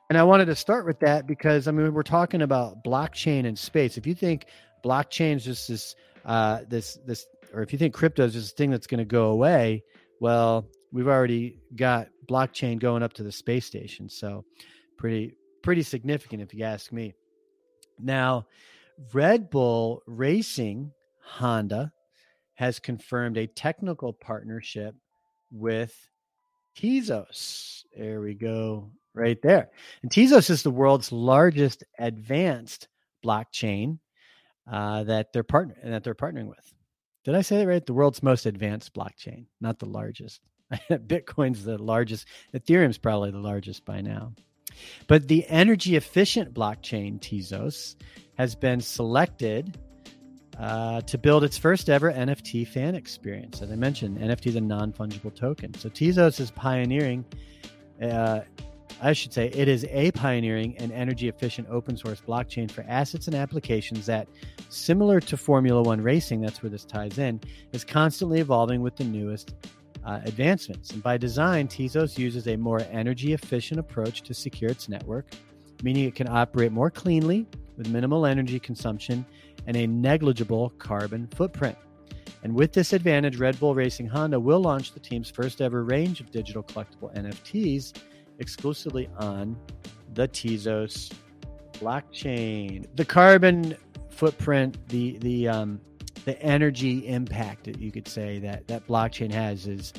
And 0.09 0.17
I 0.17 0.23
wanted 0.23 0.45
to 0.45 0.55
start 0.55 0.85
with 0.85 0.99
that 0.99 1.27
because 1.27 1.67
I 1.67 1.71
mean 1.71 1.93
we're 1.93 2.03
talking 2.03 2.41
about 2.41 2.83
blockchain 2.83 3.45
and 3.45 3.57
space. 3.57 3.97
If 3.97 4.05
you 4.05 4.13
think 4.13 4.45
blockchain 4.83 5.37
is 5.37 5.45
just 5.45 5.67
this 5.67 5.95
uh, 6.25 6.59
this 6.67 6.97
this, 7.05 7.25
or 7.53 7.61
if 7.61 7.71
you 7.71 7.79
think 7.79 7.93
crypto 7.93 8.25
is 8.25 8.33
just 8.33 8.45
this 8.45 8.53
thing 8.53 8.71
that's 8.71 8.87
going 8.87 8.99
to 8.99 9.05
go 9.05 9.27
away, 9.27 9.83
well, 10.19 10.67
we've 10.91 11.07
already 11.07 11.59
got 11.75 12.07
blockchain 12.27 12.79
going 12.79 13.03
up 13.03 13.13
to 13.13 13.23
the 13.23 13.31
space 13.31 13.65
station. 13.65 14.09
So 14.09 14.43
pretty 14.97 15.35
pretty 15.61 15.83
significant 15.83 16.41
if 16.41 16.53
you 16.53 16.63
ask 16.63 16.91
me. 16.91 17.13
Now, 17.99 18.47
Red 19.13 19.49
Bull 19.49 20.01
Racing 20.07 20.91
Honda 21.21 21.91
has 22.55 22.79
confirmed 22.79 23.37
a 23.37 23.47
technical 23.47 24.13
partnership 24.13 24.95
with 25.51 25.95
Tezos. 26.77 27.83
There 27.95 28.21
we 28.21 28.33
go 28.33 28.91
right 29.13 29.41
there. 29.41 29.69
And 30.01 30.11
Tezos 30.11 30.49
is 30.49 30.63
the 30.63 30.71
world's 30.71 31.11
largest 31.11 31.83
advanced 31.99 32.87
blockchain 33.23 33.99
uh, 34.71 35.03
that 35.03 35.33
they're 35.33 35.43
partner 35.43 35.75
that 35.83 36.03
they're 36.03 36.15
partnering 36.15 36.47
with. 36.47 36.73
Did 37.23 37.35
I 37.35 37.41
say 37.41 37.57
that 37.57 37.67
right? 37.67 37.85
The 37.85 37.93
world's 37.93 38.23
most 38.23 38.45
advanced 38.45 38.93
blockchain, 38.93 39.45
not 39.61 39.79
the 39.79 39.85
largest. 39.85 40.41
Bitcoin's 40.89 41.63
the 41.63 41.77
largest. 41.77 42.27
Ethereum's 42.53 42.97
probably 42.97 43.31
the 43.31 43.39
largest 43.39 43.85
by 43.85 44.01
now. 44.01 44.33
But 45.07 45.27
the 45.27 45.45
energy 45.47 45.95
efficient 45.95 46.53
blockchain 46.53 47.19
Tezos 47.19 47.95
has 48.37 48.55
been 48.55 48.81
selected 48.81 49.77
uh, 50.59 51.01
to 51.01 51.17
build 51.17 51.43
its 51.43 51.57
first 51.57 51.89
ever 51.89 52.11
NFT 52.11 52.67
fan 52.67 52.95
experience. 52.95 53.61
As 53.61 53.71
I 53.71 53.75
mentioned, 53.75 54.17
NFT 54.19 54.47
is 54.47 54.55
a 54.55 54.61
non 54.61 54.91
fungible 54.93 55.33
token. 55.33 55.73
So 55.75 55.89
Tezos 55.89 56.39
is 56.39 56.51
pioneering 56.51 57.25
uh, 58.01 58.41
I 59.01 59.13
should 59.13 59.33
say, 59.33 59.47
it 59.49 59.67
is 59.67 59.85
a 59.89 60.11
pioneering 60.11 60.77
and 60.77 60.91
energy 60.91 61.27
efficient 61.27 61.67
open 61.69 61.97
source 61.97 62.21
blockchain 62.21 62.69
for 62.69 62.85
assets 62.87 63.27
and 63.27 63.35
applications 63.35 64.05
that, 64.05 64.27
similar 64.69 65.19
to 65.21 65.37
Formula 65.37 65.81
One 65.81 66.01
racing, 66.01 66.41
that's 66.41 66.63
where 66.63 66.69
this 66.69 66.85
ties 66.85 67.17
in, 67.17 67.41
is 67.71 67.83
constantly 67.83 68.39
evolving 68.39 68.81
with 68.81 68.95
the 68.95 69.03
newest 69.03 69.55
uh, 70.05 70.19
advancements. 70.25 70.91
And 70.91 71.01
by 71.01 71.17
design, 71.17 71.67
Tezos 71.67 72.17
uses 72.17 72.47
a 72.47 72.55
more 72.55 72.81
energy 72.91 73.33
efficient 73.33 73.79
approach 73.79 74.21
to 74.23 74.33
secure 74.33 74.71
its 74.71 74.89
network, 74.89 75.27
meaning 75.81 76.05
it 76.05 76.15
can 76.15 76.27
operate 76.27 76.71
more 76.71 76.91
cleanly 76.91 77.47
with 77.77 77.89
minimal 77.89 78.25
energy 78.25 78.59
consumption 78.59 79.25
and 79.67 79.77
a 79.77 79.87
negligible 79.87 80.69
carbon 80.77 81.27
footprint. 81.27 81.77
And 82.43 82.53
with 82.53 82.73
this 82.73 82.91
advantage, 82.91 83.37
Red 83.37 83.57
Bull 83.59 83.73
Racing 83.73 84.07
Honda 84.07 84.39
will 84.39 84.59
launch 84.59 84.91
the 84.91 84.99
team's 84.99 85.29
first 85.29 85.61
ever 85.61 85.83
range 85.83 86.19
of 86.19 86.29
digital 86.29 86.61
collectible 86.63 87.15
NFTs 87.15 87.93
exclusively 88.39 89.09
on 89.17 89.57
the 90.13 90.27
Tezos 90.27 91.11
blockchain. 91.73 92.85
The 92.95 93.05
carbon 93.05 93.75
footprint, 94.09 94.77
the 94.89 95.17
the 95.19 95.47
um, 95.47 95.81
the 96.25 96.41
energy 96.41 97.07
impact 97.07 97.65
that 97.65 97.79
you 97.79 97.91
could 97.91 98.07
say 98.07 98.39
that 98.39 98.67
that 98.67 98.87
blockchain 98.87 99.31
has 99.31 99.67
is 99.67 99.93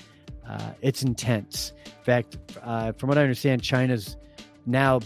uh, 0.48 0.70
it's 0.80 1.02
intense. 1.02 1.72
In 1.86 2.04
fact, 2.04 2.38
uh, 2.62 2.92
from 2.92 3.08
what 3.08 3.18
I 3.18 3.22
understand, 3.22 3.62
China's 3.62 4.16
now 4.66 5.00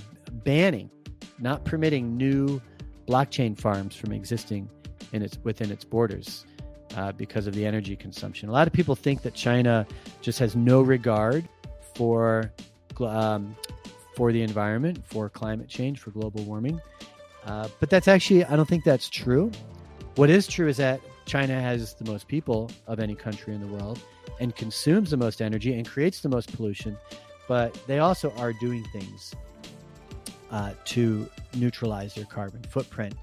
banning, 0.44 0.90
not 1.38 1.64
permitting 1.64 2.16
new 2.16 2.60
blockchain 3.06 3.58
farms 3.58 3.96
from 3.96 4.12
existing 4.12 4.68
in 5.12 5.22
its 5.22 5.38
within 5.42 5.70
its 5.70 5.84
borders 5.84 6.44
uh, 6.96 7.12
because 7.12 7.46
of 7.46 7.54
the 7.54 7.66
energy 7.66 7.96
consumption. 7.96 8.48
A 8.48 8.52
lot 8.52 8.66
of 8.66 8.72
people 8.72 8.94
think 8.94 9.22
that 9.22 9.34
China 9.34 9.86
just 10.20 10.38
has 10.38 10.54
no 10.54 10.80
regard 10.82 11.48
for 11.94 12.52
um, 13.00 13.56
for 14.14 14.32
the 14.32 14.42
environment, 14.42 15.00
for 15.06 15.28
climate 15.28 15.68
change, 15.68 16.00
for 16.00 16.10
global 16.10 16.42
warming. 16.44 16.80
Uh, 17.44 17.68
but 17.80 17.88
that's 17.88 18.08
actually, 18.08 18.44
I 18.44 18.56
don't 18.56 18.68
think 18.68 18.84
that's 18.84 19.08
true. 19.08 19.50
What 20.16 20.30
is 20.30 20.46
true 20.46 20.68
is 20.68 20.76
that 20.78 21.00
China 21.24 21.60
has 21.60 21.94
the 21.94 22.10
most 22.10 22.26
people 22.26 22.70
of 22.86 22.98
any 22.98 23.14
country 23.14 23.54
in 23.54 23.60
the 23.60 23.66
world 23.66 24.00
and 24.40 24.54
consumes 24.56 25.10
the 25.10 25.16
most 25.16 25.40
energy 25.40 25.74
and 25.74 25.86
creates 25.86 26.20
the 26.20 26.28
most 26.28 26.52
pollution, 26.54 26.96
but 27.46 27.72
they 27.86 27.98
also 27.98 28.32
are 28.36 28.52
doing 28.52 28.84
things 28.92 29.34
uh, 30.50 30.72
to 30.86 31.28
neutralize 31.54 32.14
their 32.14 32.24
carbon 32.24 32.62
footprint. 32.62 33.14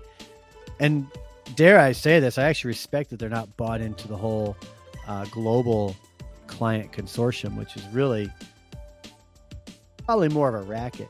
And 0.79 1.07
dare 1.55 1.79
I 1.79 1.91
say 1.91 2.19
this, 2.19 2.37
I 2.37 2.43
actually 2.43 2.69
respect 2.69 3.09
that 3.09 3.19
they're 3.19 3.29
not 3.29 3.55
bought 3.57 3.81
into 3.81 4.07
the 4.07 4.17
whole 4.17 4.55
uh, 5.07 5.25
global 5.25 5.95
client 6.47 6.91
consortium, 6.91 7.57
which 7.57 7.75
is 7.75 7.85
really 7.87 8.29
probably 10.05 10.29
more 10.29 10.49
of 10.49 10.55
a 10.55 10.69
racket. 10.69 11.09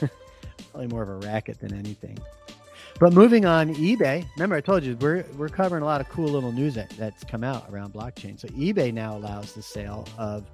probably 0.70 0.88
more 0.88 1.02
of 1.02 1.08
a 1.08 1.26
racket 1.26 1.58
than 1.60 1.74
anything. 1.74 2.18
But 3.00 3.12
moving 3.12 3.44
on, 3.44 3.74
eBay. 3.74 4.24
Remember, 4.36 4.54
I 4.54 4.60
told 4.60 4.84
you 4.84 4.96
we're 4.96 5.24
we're 5.36 5.48
covering 5.48 5.82
a 5.82 5.86
lot 5.86 6.00
of 6.00 6.08
cool 6.08 6.28
little 6.28 6.52
news 6.52 6.74
that, 6.76 6.90
that's 6.90 7.24
come 7.24 7.42
out 7.42 7.66
around 7.70 7.92
blockchain. 7.92 8.38
So 8.38 8.46
eBay 8.48 8.92
now 8.92 9.16
allows 9.16 9.52
the 9.52 9.62
sale 9.62 10.06
of 10.16 10.44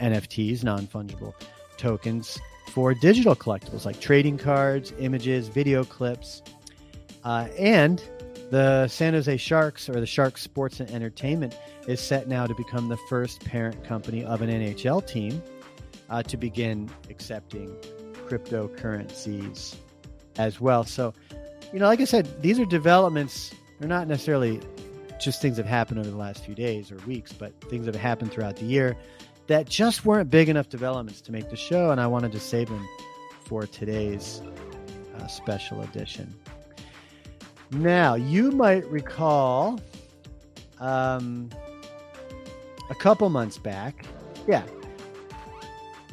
NFTs, 0.00 0.64
non 0.64 0.86
fungible 0.86 1.34
tokens, 1.76 2.38
for 2.70 2.94
digital 2.94 3.36
collectibles 3.36 3.84
like 3.84 4.00
trading 4.00 4.38
cards, 4.38 4.94
images, 4.98 5.48
video 5.48 5.84
clips, 5.84 6.42
uh, 7.24 7.48
and 7.58 8.02
the 8.50 8.86
San 8.88 9.12
Jose 9.12 9.36
Sharks 9.36 9.88
or 9.88 10.00
the 10.00 10.06
Sharks 10.06 10.40
Sports 10.40 10.80
and 10.80 10.90
Entertainment 10.90 11.58
is 11.88 12.00
set 12.00 12.28
now 12.28 12.46
to 12.46 12.54
become 12.54 12.88
the 12.88 12.96
first 13.08 13.44
parent 13.44 13.84
company 13.84 14.24
of 14.24 14.40
an 14.40 14.48
NHL 14.48 15.06
team 15.06 15.42
uh, 16.08 16.22
to 16.24 16.36
begin 16.36 16.90
accepting 17.10 17.74
cryptocurrencies 18.28 19.76
as 20.36 20.60
well. 20.60 20.84
So 20.84 21.14
you 21.72 21.80
know, 21.80 21.86
like 21.86 22.00
I 22.00 22.04
said, 22.04 22.42
these 22.42 22.58
are 22.58 22.64
developments. 22.64 23.54
They're 23.78 23.88
not 23.88 24.08
necessarily 24.08 24.60
just 25.20 25.42
things 25.42 25.56
that 25.56 25.66
happened 25.66 25.98
over 25.98 26.10
the 26.10 26.16
last 26.16 26.44
few 26.44 26.54
days 26.54 26.92
or 26.92 26.96
weeks, 27.06 27.32
but 27.32 27.52
things 27.68 27.86
that 27.86 27.94
have 27.94 28.02
happened 28.02 28.32
throughout 28.32 28.56
the 28.56 28.66
year 28.66 28.96
that 29.46 29.68
just 29.68 30.04
weren't 30.04 30.30
big 30.30 30.48
enough 30.48 30.68
developments 30.68 31.20
to 31.22 31.32
make 31.32 31.50
the 31.50 31.56
show, 31.56 31.90
and 31.90 32.00
I 32.00 32.06
wanted 32.06 32.32
to 32.32 32.40
save 32.40 32.68
them 32.68 32.86
for 33.44 33.66
today's 33.66 34.42
uh, 35.16 35.26
special 35.28 35.82
edition. 35.82 36.34
Now, 37.70 38.14
you 38.14 38.50
might 38.50 38.86
recall 38.86 39.80
um, 40.80 41.50
a 42.90 42.94
couple 42.94 43.28
months 43.30 43.58
back, 43.58 44.04
yeah, 44.48 44.62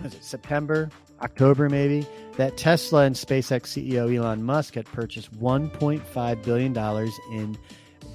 was 0.01 0.13
it 0.13 0.23
September, 0.23 0.89
October, 1.21 1.69
maybe? 1.69 2.07
that 2.37 2.57
Tesla 2.57 3.03
and 3.03 3.15
SpaceX 3.15 3.61
CEO 3.67 4.15
Elon 4.15 4.43
Musk 4.43 4.75
had 4.75 4.85
purchased 4.85 5.33
$1.5 5.39 6.43
billion 6.43 6.71
in 7.31 7.57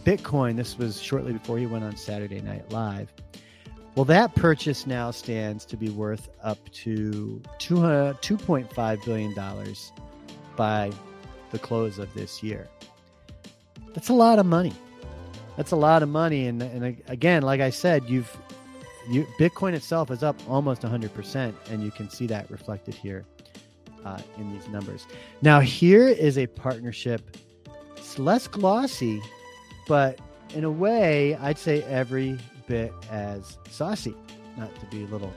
Bitcoin. 0.05 0.57
This 0.57 0.77
was 0.77 1.01
shortly 1.01 1.33
before 1.33 1.59
he 1.59 1.67
went 1.67 1.85
on 1.85 1.97
Saturday 1.97 2.41
Night 2.41 2.71
Live. 2.73 3.13
Well, 3.95 4.05
that 4.07 4.35
purchase 4.35 4.87
now 4.87 5.11
stands 5.11 5.65
to 5.67 5.77
be 5.77 5.89
worth 5.91 6.29
up 6.43 6.59
to 6.71 7.43
$2.5 7.59 9.05
billion 9.05 9.35
by 10.57 10.91
the 11.51 11.59
close 11.59 11.99
of 11.99 12.13
this 12.15 12.43
year. 12.43 12.69
That's 13.95 14.09
a 14.09 14.15
lot 14.15 14.39
of 14.39 14.47
money. 14.47 14.73
That's 15.57 15.73
a 15.73 15.77
lot 15.77 16.03
of 16.03 16.09
money. 16.09 16.47
And, 16.47 16.63
and 16.63 17.03
again, 17.09 17.43
like 17.43 17.61
I 17.61 17.71
said, 17.71 18.09
you've 18.09 18.37
you, 19.09 19.27
Bitcoin 19.39 19.75
itself 19.75 20.11
is 20.11 20.23
up 20.23 20.37
almost 20.49 20.83
100%, 20.83 21.55
and 21.71 21.83
you 21.83 21.91
can 21.91 22.11
see 22.11 22.27
that 22.27 22.51
reflected 22.51 22.95
here 22.95 23.25
uh, 24.05 24.19
in 24.37 24.53
these 24.53 24.69
numbers. 24.69 25.07
Now, 25.43 25.61
here 25.61 26.09
is 26.09 26.39
a 26.39 26.47
partnership. 26.47 27.37
It's 27.97 28.19
less 28.19 28.47
glossy, 28.47 29.21
but 29.87 30.19
in 30.55 30.65
a 30.65 30.71
way, 30.71 31.37
I'd 31.37 31.59
say 31.59 31.83
every 31.85 32.39
bit 32.67 32.93
as 33.11 33.59
saucy. 33.71 34.15
Not 34.57 34.75
to 34.81 34.87
be 34.87 35.05
a 35.05 35.07
little 35.07 35.33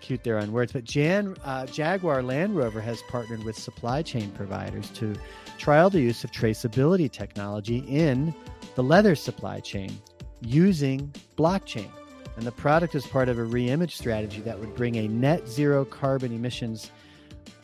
cute 0.00 0.24
there 0.24 0.38
on 0.38 0.52
words, 0.52 0.72
but 0.72 0.84
Jan, 0.84 1.36
uh, 1.44 1.66
Jaguar 1.66 2.22
Land 2.22 2.56
Rover 2.56 2.80
has 2.80 3.02
partnered 3.08 3.44
with 3.44 3.56
supply 3.56 4.02
chain 4.02 4.30
providers 4.30 4.88
to 4.90 5.14
trial 5.58 5.90
the 5.90 6.00
use 6.00 6.24
of 6.24 6.32
traceability 6.32 7.10
technology 7.10 7.78
in 7.80 8.34
the 8.74 8.82
leather 8.82 9.14
supply 9.14 9.60
chain 9.60 9.98
using 10.40 11.12
blockchain. 11.36 11.90
And 12.38 12.46
the 12.46 12.52
product 12.52 12.94
is 12.94 13.04
part 13.04 13.28
of 13.28 13.36
a 13.36 13.42
Reimagine 13.42 13.90
strategy 13.90 14.40
that 14.42 14.60
would 14.60 14.72
bring 14.76 14.94
a 14.94 15.08
net 15.08 15.48
zero 15.48 15.84
carbon 15.84 16.32
emissions 16.32 16.92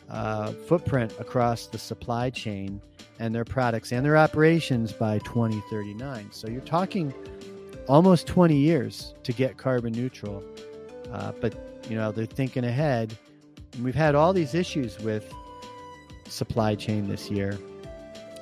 uh, 0.09 0.51
footprint 0.51 1.13
across 1.17 1.67
the 1.67 1.77
supply 1.77 2.29
chain 2.29 2.81
and 3.17 3.33
their 3.33 3.45
products 3.45 3.93
and 3.93 4.05
their 4.05 4.17
operations 4.17 4.91
by 4.91 5.19
2039. 5.19 6.27
So 6.31 6.49
you're 6.49 6.59
talking 6.59 7.13
almost 7.87 8.27
20 8.27 8.53
years 8.53 9.13
to 9.23 9.31
get 9.31 9.55
carbon 9.55 9.93
neutral. 9.93 10.43
Uh, 11.09 11.31
but 11.39 11.55
you 11.89 11.95
know 11.95 12.11
they're 12.11 12.25
thinking 12.25 12.65
ahead. 12.65 13.17
And 13.75 13.85
we've 13.85 13.95
had 13.95 14.13
all 14.13 14.33
these 14.33 14.53
issues 14.53 14.99
with 14.99 15.33
supply 16.27 16.75
chain 16.75 17.07
this 17.07 17.31
year, 17.31 17.57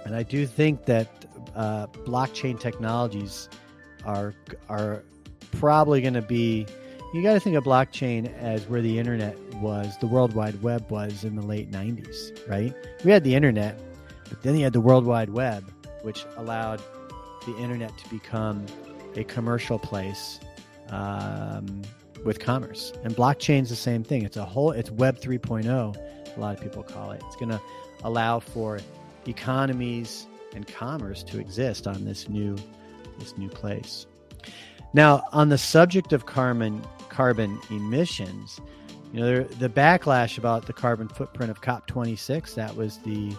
and 0.04 0.16
I 0.16 0.24
do 0.24 0.48
think 0.48 0.86
that 0.86 1.26
uh, 1.56 1.86
blockchain 2.06 2.60
technologies 2.60 3.50
are 4.04 4.34
are 4.68 5.04
probably 5.60 6.02
going 6.02 6.14
to 6.14 6.22
be 6.22 6.68
you 7.14 7.22
got 7.22 7.34
to 7.34 7.40
think 7.40 7.56
of 7.56 7.64
blockchain 7.64 8.36
as 8.40 8.68
where 8.68 8.82
the 8.82 8.98
internet 8.98 9.38
was, 9.56 9.96
the 10.00 10.08
World 10.08 10.34
Wide 10.34 10.64
Web 10.64 10.90
was 10.90 11.24
in 11.24 11.36
the 11.36 11.44
late 11.44 11.70
90s, 11.70 12.50
right? 12.50 12.74
We 13.06 13.12
had 13.12 13.24
the 13.24 13.36
internet, 13.36 13.80
but 14.30 14.42
then 14.42 14.58
you 14.58 14.64
had 14.64 14.74
the 14.74 14.82
World 14.82 15.06
Wide 15.06 15.30
Web, 15.30 15.64
which 16.02 16.26
allowed 16.38 16.82
the 17.46 17.56
internet 17.58 17.96
to 18.00 18.10
become 18.10 18.66
a 19.16 19.24
commercial 19.26 19.78
place 19.78 20.40
um, 20.90 21.84
with 22.26 22.40
commerce. 22.40 22.92
And 23.04 23.16
blockchain's 23.16 23.70
the 23.70 23.76
same 23.76 24.04
thing. 24.04 24.24
It's 24.24 24.38
a 24.38 24.46
whole, 24.46 24.72
it's 24.72 24.90
Web 24.90 25.20
3.0, 25.20 25.68
a 26.36 26.40
lot 26.40 26.58
of 26.58 26.64
people 26.64 26.82
call 26.82 27.12
it. 27.12 27.22
It's 27.28 27.36
going 27.36 27.50
to 27.50 27.62
allow 28.04 28.40
for 28.40 28.80
economies 29.28 30.26
and 30.56 30.68
commerce 30.68 31.22
to 31.26 31.40
exist 31.40 31.86
on 31.86 32.06
this 32.06 32.28
new, 32.28 32.58
this 33.20 33.38
new 33.38 33.50
place. 33.50 34.08
Now, 34.94 35.24
on 35.32 35.50
the 35.50 35.58
subject 35.58 36.14
of 36.14 36.26
carbon, 36.26 36.84
carbon 37.14 37.60
emissions. 37.70 38.60
You 39.14 39.20
know, 39.20 39.44
the 39.44 39.70
backlash 39.70 40.38
about 40.38 40.66
the 40.66 40.74
carbon 40.74 41.08
footprint 41.08 41.52
of 41.52 41.62
COP26, 41.62 42.56
that 42.56 42.76
was 42.76 42.98
the 43.00 43.32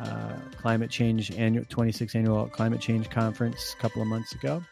uh, 0.00 0.34
climate 0.60 0.90
change 0.90 1.30
annual 1.32 1.64
26 1.68 2.14
annual 2.14 2.46
climate 2.48 2.80
change 2.80 3.08
conference 3.08 3.74
a 3.78 3.80
couple 3.80 4.02
of 4.02 4.08
months 4.08 4.34
ago. 4.34 4.62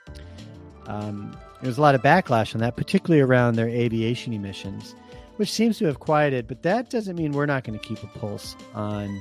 Um, 0.86 1.36
there 1.60 1.68
was 1.68 1.78
a 1.78 1.80
lot 1.80 1.94
of 1.94 2.02
backlash 2.02 2.54
on 2.54 2.60
that, 2.60 2.76
particularly 2.76 3.22
around 3.22 3.54
their 3.54 3.68
aviation 3.68 4.32
emissions, 4.32 4.94
which 5.36 5.50
seems 5.50 5.78
to 5.78 5.86
have 5.86 6.00
quieted. 6.00 6.46
But 6.46 6.62
that 6.62 6.90
doesn't 6.90 7.16
mean 7.16 7.32
we're 7.32 7.46
not 7.46 7.64
going 7.64 7.78
to 7.78 7.84
keep 7.84 8.02
a 8.02 8.18
pulse 8.18 8.56
on 8.74 9.20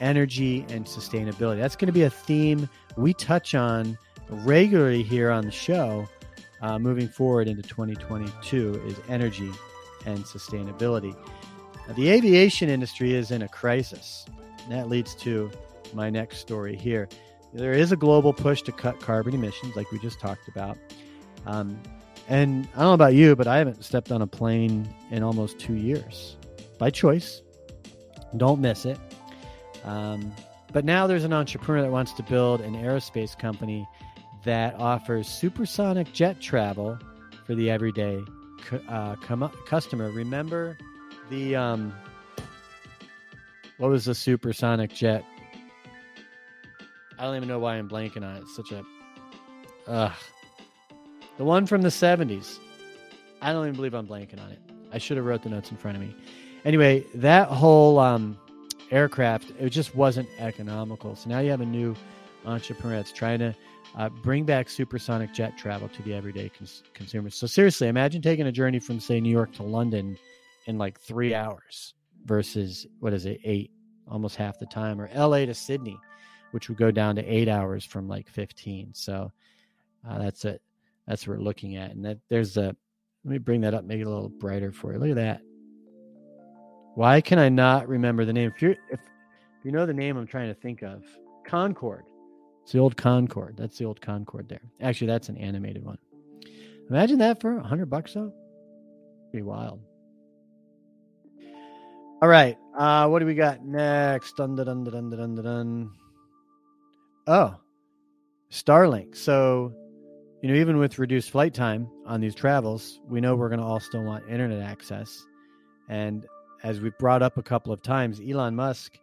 energy 0.00 0.64
and 0.70 0.86
sustainability. 0.86 1.58
That's 1.58 1.76
going 1.76 1.88
to 1.88 1.92
be 1.92 2.04
a 2.04 2.10
theme 2.10 2.68
we 2.96 3.12
touch 3.12 3.54
on 3.54 3.98
regularly 4.30 5.02
here 5.02 5.30
on 5.30 5.44
the 5.44 5.50
show 5.50 6.08
uh, 6.62 6.78
moving 6.78 7.08
forward 7.08 7.48
into 7.48 7.62
2022 7.62 8.82
is 8.86 8.96
energy 9.08 9.50
and 10.06 10.20
sustainability. 10.24 11.14
Now, 11.88 11.94
the 11.94 12.08
aviation 12.10 12.68
industry 12.68 13.14
is 13.14 13.30
in 13.30 13.42
a 13.42 13.48
crisis. 13.48 14.24
And 14.64 14.72
that 14.72 14.88
leads 14.88 15.14
to 15.16 15.50
my 15.92 16.08
next 16.08 16.38
story 16.38 16.76
here. 16.76 17.08
There 17.52 17.72
is 17.72 17.92
a 17.92 17.96
global 17.96 18.32
push 18.32 18.62
to 18.62 18.72
cut 18.72 19.00
carbon 19.00 19.34
emissions, 19.34 19.76
like 19.76 19.90
we 19.90 19.98
just 19.98 20.20
talked 20.20 20.48
about. 20.48 20.78
Um, 21.44 21.78
and 22.28 22.68
I 22.74 22.78
don't 22.78 22.88
know 22.88 22.94
about 22.94 23.14
you, 23.14 23.36
but 23.36 23.46
I 23.46 23.58
haven't 23.58 23.84
stepped 23.84 24.12
on 24.12 24.22
a 24.22 24.26
plane 24.26 24.88
in 25.10 25.22
almost 25.22 25.58
two 25.58 25.74
years 25.74 26.36
by 26.78 26.90
choice. 26.90 27.42
Don't 28.36 28.60
miss 28.60 28.86
it. 28.86 28.98
Um, 29.84 30.32
but 30.72 30.84
now 30.84 31.06
there's 31.06 31.24
an 31.24 31.32
entrepreneur 31.32 31.82
that 31.82 31.90
wants 31.90 32.12
to 32.14 32.22
build 32.22 32.60
an 32.60 32.74
aerospace 32.74 33.38
company 33.38 33.86
that 34.44 34.74
offers 34.74 35.28
supersonic 35.28 36.12
jet 36.12 36.40
travel 36.40 36.98
for 37.46 37.54
the 37.54 37.70
everyday 37.70 38.22
uh, 38.88 39.16
customer. 39.66 40.10
Remember 40.10 40.76
the 41.30 41.56
um, 41.56 41.92
what 43.78 43.90
was 43.90 44.04
the 44.04 44.14
supersonic 44.14 44.92
jet? 44.92 45.24
I 47.18 47.24
don't 47.24 47.36
even 47.36 47.48
know 47.48 47.58
why 47.58 47.76
I'm 47.76 47.88
blanking 47.88 48.24
on 48.24 48.36
it. 48.36 48.42
It's 48.42 48.56
such 48.56 48.72
a 48.72 48.84
uh, 49.86 50.12
the 51.38 51.44
one 51.44 51.66
from 51.66 51.82
the 51.82 51.88
70s. 51.88 52.58
I 53.40 53.52
don't 53.52 53.64
even 53.64 53.76
believe 53.76 53.94
I'm 53.94 54.06
blanking 54.06 54.40
on 54.40 54.50
it. 54.50 54.60
I 54.92 54.98
should 54.98 55.16
have 55.16 55.26
wrote 55.26 55.42
the 55.42 55.48
notes 55.48 55.70
in 55.70 55.76
front 55.76 55.96
of 55.96 56.02
me. 56.02 56.14
Anyway, 56.64 57.04
that 57.14 57.48
whole 57.48 57.98
um, 57.98 58.38
aircraft 58.90 59.52
it 59.58 59.70
just 59.70 59.96
wasn't 59.96 60.28
economical. 60.38 61.16
So 61.16 61.28
now 61.28 61.40
you 61.40 61.50
have 61.50 61.60
a 61.60 61.66
new 61.66 61.96
entrepreneur 62.44 62.96
that's 62.96 63.12
trying 63.12 63.38
to 63.40 63.54
uh, 63.96 64.08
bring 64.08 64.44
back 64.44 64.68
supersonic 64.68 65.32
jet 65.34 65.56
travel 65.58 65.88
to 65.88 66.02
the 66.02 66.14
everyday 66.14 66.48
cons- 66.48 66.82
consumers. 66.94 67.34
So 67.34 67.46
seriously, 67.46 67.88
imagine 67.88 68.22
taking 68.22 68.46
a 68.46 68.52
journey 68.52 68.78
from 68.78 69.00
say 69.00 69.20
New 69.20 69.30
York 69.30 69.52
to 69.54 69.62
London 69.62 70.16
in 70.66 70.78
like 70.78 70.98
three 70.98 71.34
hours 71.34 71.94
versus 72.24 72.86
what 73.00 73.12
is 73.12 73.26
it, 73.26 73.40
eight, 73.44 73.70
almost 74.08 74.36
half 74.36 74.58
the 74.58 74.66
time, 74.66 75.00
or 75.00 75.10
LA 75.14 75.44
to 75.46 75.54
Sydney, 75.54 75.98
which 76.52 76.68
would 76.68 76.78
go 76.78 76.90
down 76.90 77.16
to 77.16 77.24
eight 77.24 77.48
hours 77.48 77.84
from 77.84 78.08
like 78.08 78.28
15. 78.28 78.94
So 78.94 79.30
Uh, 80.08 80.18
that's 80.18 80.44
it. 80.44 80.60
That's 81.06 81.26
what 81.26 81.38
we're 81.38 81.44
looking 81.44 81.76
at. 81.76 81.90
And 81.92 82.04
that 82.04 82.18
there's 82.28 82.56
a, 82.56 82.74
let 83.24 83.32
me 83.32 83.38
bring 83.38 83.60
that 83.62 83.74
up, 83.74 83.84
make 83.84 84.00
it 84.00 84.06
a 84.06 84.10
little 84.10 84.28
brighter 84.28 84.72
for 84.72 84.92
you. 84.92 84.98
Look 84.98 85.10
at 85.10 85.16
that. 85.16 85.40
Why 86.94 87.20
can 87.20 87.38
I 87.38 87.48
not 87.48 87.88
remember 87.88 88.24
the 88.24 88.32
name? 88.32 88.50
If 88.54 88.60
you 88.62 88.70
if, 88.90 89.00
if 89.00 89.64
you 89.64 89.72
know 89.72 89.86
the 89.86 89.94
name 89.94 90.16
I'm 90.16 90.26
trying 90.26 90.48
to 90.48 90.60
think 90.60 90.82
of, 90.82 91.04
Concorde. 91.46 92.04
It's 92.62 92.72
the 92.72 92.78
old 92.78 92.96
Concorde. 92.96 93.56
That's 93.56 93.78
the 93.78 93.84
old 93.84 94.00
Concorde 94.00 94.48
there. 94.48 94.62
Actually, 94.80 95.08
that's 95.08 95.28
an 95.28 95.36
animated 95.36 95.84
one. 95.84 95.98
Imagine 96.88 97.18
that 97.18 97.40
for 97.40 97.56
a 97.56 97.62
hundred 97.62 97.90
bucks 97.90 98.14
though. 98.14 98.32
Be 99.32 99.42
wild. 99.42 99.80
All 102.20 102.28
right. 102.28 102.56
Uh, 102.76 103.08
what 103.08 103.18
do 103.18 103.26
we 103.26 103.34
got 103.34 103.64
next? 103.64 104.36
Dun, 104.36 104.54
dun, 104.54 104.66
dun, 104.66 104.84
dun, 104.84 105.10
dun, 105.10 105.34
dun. 105.34 105.90
Oh, 107.26 107.56
Starlink. 108.50 109.16
So, 109.16 109.72
you 110.42 110.48
know, 110.48 110.54
even 110.54 110.78
with 110.78 110.98
reduced 110.98 111.30
flight 111.30 111.54
time 111.54 111.88
on 112.06 112.20
these 112.20 112.34
travels, 112.34 113.00
we 113.08 113.20
know 113.20 113.34
we're 113.34 113.48
going 113.48 113.60
to 113.60 113.66
all 113.66 113.80
still 113.80 114.04
want 114.04 114.28
internet 114.28 114.60
access. 114.60 115.24
And 115.88 116.26
as 116.62 116.80
we've 116.80 116.96
brought 116.98 117.22
up 117.22 117.38
a 117.38 117.42
couple 117.42 117.72
of 117.72 117.82
times, 117.82 118.20
Elon 118.20 118.54
Musk, 118.54 118.98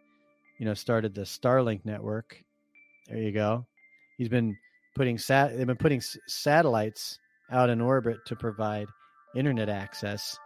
you 0.60 0.66
know, 0.66 0.74
started 0.74 1.14
the 1.14 1.22
Starlink 1.22 1.84
network. 1.84 2.42
There 3.10 3.20
you 3.20 3.32
go. 3.32 3.66
He's 4.18 4.30
been 4.30 4.56
putting 4.96 5.18
sat. 5.18 5.58
They've 5.58 5.68
been 5.68 5.78
putting 5.78 6.00
s- 6.00 6.18
satellites 6.28 7.18
out 7.52 7.70
in 7.70 7.82
orbit 7.82 8.18
to 8.28 8.36
provide 8.36 8.88
internet 9.36 9.70
access. 9.70 10.38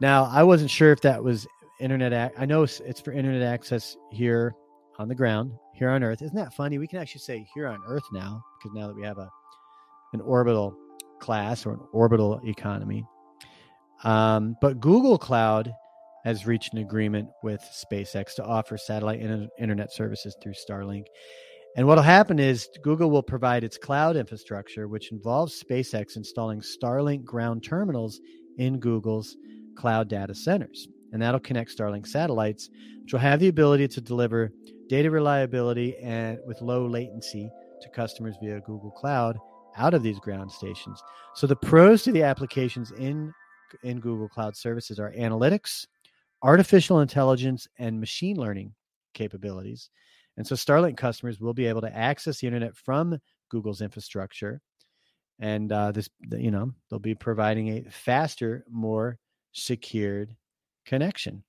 Now, 0.00 0.24
I 0.24 0.42
wasn't 0.42 0.70
sure 0.70 0.90
if 0.90 1.00
that 1.02 1.22
was 1.22 1.46
internet. 1.80 2.12
Ac- 2.12 2.34
I 2.36 2.46
know 2.46 2.62
it's, 2.62 3.00
for 3.00 3.12
internet 3.12 3.42
access 3.42 3.96
here 4.10 4.52
on 4.98 5.08
the 5.08 5.14
ground, 5.14 5.52
here 5.74 5.90
on 5.90 6.02
Earth. 6.02 6.22
Isn't 6.22 6.36
that 6.36 6.54
funny? 6.54 6.78
We 6.78 6.86
can 6.86 6.98
actually 6.98 7.20
say 7.20 7.46
here 7.54 7.68
on 7.68 7.80
Earth 7.86 8.04
now 8.12 8.42
because 8.58 8.74
now 8.74 8.86
that 8.88 8.96
we 8.96 9.04
have 9.04 9.18
a 9.18 9.30
an 10.12 10.20
orbital 10.20 10.76
class 11.20 11.66
or 11.66 11.72
an 11.72 11.80
orbital 11.92 12.40
economy. 12.44 13.04
Um, 14.04 14.56
but 14.60 14.80
Google 14.80 15.18
Cloud 15.18 15.72
has 16.24 16.46
reached 16.46 16.72
an 16.72 16.78
agreement 16.78 17.28
with 17.42 17.60
SpaceX 17.62 18.34
to 18.36 18.44
offer 18.44 18.78
satellite 18.78 19.20
in- 19.20 19.48
internet 19.58 19.92
services 19.92 20.36
through 20.42 20.54
Starlink. 20.54 21.06
And 21.76 21.88
what'll 21.88 22.04
happen 22.04 22.38
is 22.38 22.68
Google 22.82 23.10
will 23.10 23.22
provide 23.22 23.64
its 23.64 23.76
cloud 23.76 24.16
infrastructure, 24.16 24.86
which 24.86 25.10
involves 25.10 25.60
SpaceX 25.60 26.16
installing 26.16 26.60
Starlink 26.60 27.24
ground 27.24 27.64
terminals 27.64 28.20
in 28.58 28.78
Google's 28.78 29.36
cloud 29.74 30.08
data 30.08 30.34
centers. 30.34 30.86
And 31.12 31.20
that'll 31.20 31.40
connect 31.40 31.76
Starlink 31.76 32.06
satellites, 32.06 32.70
which 33.02 33.12
will 33.12 33.20
have 33.20 33.40
the 33.40 33.48
ability 33.48 33.88
to 33.88 34.00
deliver 34.00 34.52
data 34.88 35.10
reliability 35.10 35.96
and 35.98 36.38
with 36.46 36.60
low 36.62 36.86
latency 36.86 37.50
to 37.82 37.88
customers 37.90 38.36
via 38.40 38.60
Google 38.60 38.92
Cloud 38.92 39.36
out 39.76 39.94
of 39.94 40.02
these 40.02 40.20
ground 40.20 40.52
stations. 40.52 41.02
So 41.34 41.48
the 41.48 41.56
pros 41.56 42.04
to 42.04 42.12
the 42.12 42.22
applications 42.22 42.92
in 42.92 43.32
in 43.82 43.98
Google 43.98 44.28
Cloud 44.28 44.56
services 44.56 45.00
are 45.00 45.12
analytics, 45.12 45.86
artificial 46.42 47.00
intelligence, 47.00 47.66
and 47.78 47.98
machine 47.98 48.36
learning 48.36 48.72
capabilities. 49.14 49.90
And 50.36 50.46
so 50.46 50.54
Starlink 50.54 50.96
customers 50.96 51.40
will 51.40 51.54
be 51.54 51.66
able 51.66 51.80
to 51.82 51.96
access 51.96 52.40
the 52.40 52.46
internet 52.46 52.76
from 52.76 53.18
Google's 53.50 53.80
infrastructure. 53.80 54.60
And 55.38 55.70
uh, 55.72 55.92
this, 55.92 56.08
you 56.30 56.50
know, 56.50 56.72
they'll 56.88 56.98
be 56.98 57.14
providing 57.14 57.68
a 57.68 57.90
faster, 57.90 58.64
more 58.70 59.18
secured 59.52 60.34
connection. 60.86 61.42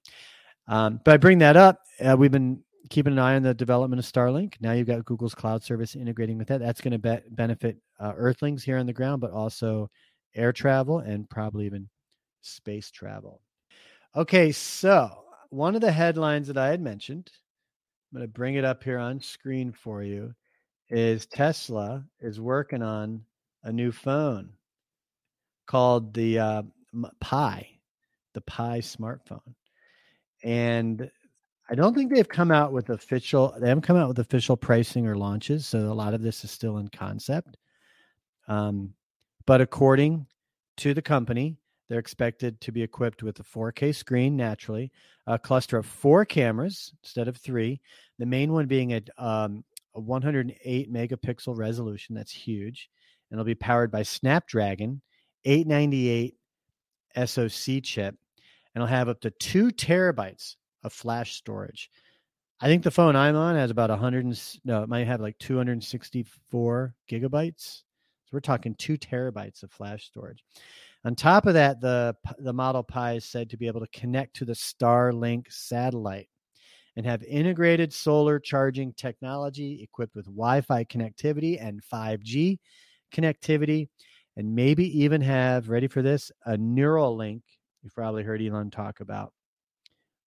Um, 0.67 0.99
but 1.03 1.13
I 1.13 1.17
bring 1.17 1.39
that 1.39 1.57
up. 1.57 1.81
Uh, 1.99 2.15
we've 2.17 2.31
been 2.31 2.63
keeping 2.89 3.13
an 3.13 3.19
eye 3.19 3.35
on 3.35 3.43
the 3.43 3.53
development 3.53 3.99
of 3.99 4.11
Starlink. 4.11 4.55
Now 4.61 4.73
you've 4.73 4.87
got 4.87 5.05
Google's 5.05 5.35
cloud 5.35 5.63
service 5.63 5.95
integrating 5.95 6.37
with 6.37 6.47
that. 6.47 6.59
That's 6.59 6.81
going 6.81 6.91
to 6.91 6.99
be- 6.99 7.29
benefit 7.31 7.77
uh, 7.99 8.13
Earthlings 8.15 8.63
here 8.63 8.77
on 8.77 8.85
the 8.85 8.93
ground, 8.93 9.21
but 9.21 9.31
also 9.31 9.89
air 10.35 10.51
travel 10.51 10.99
and 10.99 11.29
probably 11.29 11.65
even 11.65 11.89
space 12.41 12.91
travel. 12.91 13.41
Okay, 14.15 14.51
so 14.51 15.25
one 15.49 15.75
of 15.75 15.81
the 15.81 15.91
headlines 15.91 16.47
that 16.47 16.57
I 16.57 16.67
had 16.67 16.81
mentioned, 16.81 17.31
I'm 18.15 18.19
going 18.21 18.29
to 18.29 18.33
bring 18.33 18.55
it 18.55 18.63
up 18.63 18.81
here 18.81 18.97
on 18.97 19.19
screen 19.19 19.73
for 19.73 20.01
you, 20.01 20.33
is 20.89 21.25
Tesla 21.25 22.01
is 22.21 22.39
working 22.39 22.81
on 22.81 23.25
a 23.63 23.73
new 23.73 23.91
phone 23.91 24.51
called 25.67 26.13
the 26.13 26.39
uh, 26.39 26.63
Pi, 27.19 27.67
the 28.33 28.39
Pi 28.39 28.79
smartphone. 28.79 29.53
And 30.45 31.11
I 31.69 31.75
don't 31.75 31.93
think 31.93 32.09
they've 32.09 32.25
come 32.25 32.51
out 32.51 32.71
with 32.71 32.89
official. 32.89 33.53
They 33.59 33.67
haven't 33.67 33.83
come 33.83 33.97
out 33.97 34.07
with 34.07 34.19
official 34.19 34.55
pricing 34.55 35.07
or 35.07 35.17
launches, 35.17 35.65
so 35.65 35.79
a 35.79 35.93
lot 35.93 36.13
of 36.13 36.21
this 36.21 36.45
is 36.45 36.51
still 36.51 36.77
in 36.77 36.87
concept. 36.87 37.57
Um, 38.47 38.93
but 39.45 39.59
according 39.59 40.25
to 40.77 40.93
the 40.93 41.01
company, 41.01 41.57
they're 41.87 41.99
expected 41.99 42.59
to 42.61 42.71
be 42.71 42.81
equipped 42.81 43.23
with 43.23 43.39
a 43.39 43.43
4K 43.43 43.93
screen, 43.93 44.35
naturally, 44.35 44.91
a 45.27 45.37
cluster 45.37 45.77
of 45.77 45.85
four 45.85 46.25
cameras 46.25 46.93
instead 47.03 47.27
of 47.27 47.37
three. 47.37 47.79
The 48.19 48.25
main 48.25 48.51
one 48.51 48.65
being 48.65 48.93
a, 48.93 49.01
um, 49.17 49.63
a 49.93 49.99
108 49.99 50.91
megapixel 50.91 51.57
resolution. 51.57 52.15
That's 52.15 52.31
huge, 52.31 52.89
and 53.29 53.37
it'll 53.37 53.45
be 53.45 53.55
powered 53.55 53.91
by 53.91 54.03
Snapdragon 54.03 55.01
898 55.45 56.35
SoC 57.25 57.83
chip, 57.83 58.15
and 58.73 58.83
it'll 58.83 58.87
have 58.87 59.09
up 59.09 59.21
to 59.21 59.31
two 59.31 59.69
terabytes 59.69 60.55
of 60.83 60.91
flash 60.91 61.35
storage. 61.35 61.89
I 62.59 62.67
think 62.67 62.83
the 62.83 62.91
phone 62.91 63.15
I'm 63.15 63.35
on 63.35 63.55
has 63.55 63.69
about 63.69 63.89
100. 63.89 64.25
And, 64.25 64.57
no, 64.63 64.83
it 64.83 64.89
might 64.89 65.07
have 65.07 65.21
like 65.21 65.37
264 65.39 66.95
gigabytes. 67.09 67.81
So 68.25 68.29
we're 68.31 68.39
talking 68.39 68.75
two 68.75 68.97
terabytes 68.97 69.63
of 69.63 69.71
flash 69.71 70.05
storage. 70.05 70.43
On 71.05 71.13
top 71.15 71.45
of 71.45 71.53
that, 71.53 71.79
the 71.81 72.15
the 72.39 72.53
Model 72.53 72.83
Pi 72.83 73.13
is 73.13 73.25
said 73.25 73.49
to 73.51 73.57
be 73.57 73.67
able 73.67 73.81
to 73.81 73.99
connect 73.99 74.35
to 74.37 74.45
the 74.45 74.53
Starlink 74.53 75.51
satellite 75.51 76.29
and 76.95 77.05
have 77.05 77.21
integrated 77.23 77.93
solar 77.93 78.39
charging 78.39 78.91
technology 78.93 79.83
equipped 79.83 80.15
with 80.15 80.25
Wi-Fi 80.25 80.83
connectivity 80.85 81.61
and 81.61 81.81
5G 81.83 82.57
connectivity, 83.13 83.87
and 84.35 84.55
maybe 84.55 84.99
even 85.03 85.21
have 85.21 85.69
ready 85.69 85.87
for 85.87 86.01
this 86.01 86.31
a 86.45 86.57
Neuralink. 86.57 87.41
You've 87.83 87.93
probably 87.93 88.23
heard 88.23 88.41
Elon 88.41 88.71
talk 88.71 88.99
about 88.99 89.31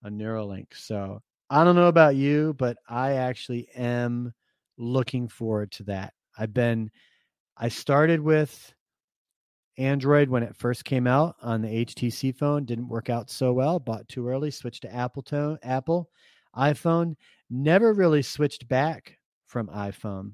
a 0.04 0.10
Neuralink. 0.10 0.66
So 0.74 1.20
I 1.50 1.64
don't 1.64 1.76
know 1.76 1.88
about 1.88 2.14
you, 2.14 2.54
but 2.56 2.76
I 2.88 3.14
actually 3.14 3.68
am 3.74 4.32
looking 4.76 5.26
forward 5.28 5.72
to 5.72 5.82
that. 5.84 6.12
I've 6.38 6.54
been, 6.54 6.90
I 7.56 7.68
started 7.68 8.20
with 8.20 8.74
Android 9.78 10.28
when 10.28 10.42
it 10.42 10.56
first 10.56 10.84
came 10.84 11.06
out 11.06 11.36
on 11.40 11.62
the 11.62 11.84
HTC 11.86 12.36
phone, 12.36 12.64
didn't 12.64 12.88
work 12.88 13.08
out 13.08 13.30
so 13.30 13.52
well, 13.52 13.78
bought 13.78 14.08
too 14.08 14.28
early, 14.28 14.50
switched 14.50 14.82
to 14.82 14.94
Apple 14.94 15.22
tone, 15.22 15.58
Apple 15.62 16.10
iPhone, 16.56 17.14
never 17.48 17.92
really 17.92 18.22
switched 18.22 18.68
back 18.68 19.16
from 19.46 19.68
iPhone. 19.68 20.32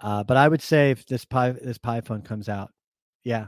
Uh, 0.00 0.24
but 0.24 0.36
I 0.36 0.48
would 0.48 0.62
say 0.62 0.90
if 0.90 1.06
this 1.06 1.24
Pi 1.24 1.50
this 1.50 1.78
Pi 1.78 2.00
phone 2.00 2.22
comes 2.22 2.48
out, 2.48 2.70
yeah, 3.22 3.46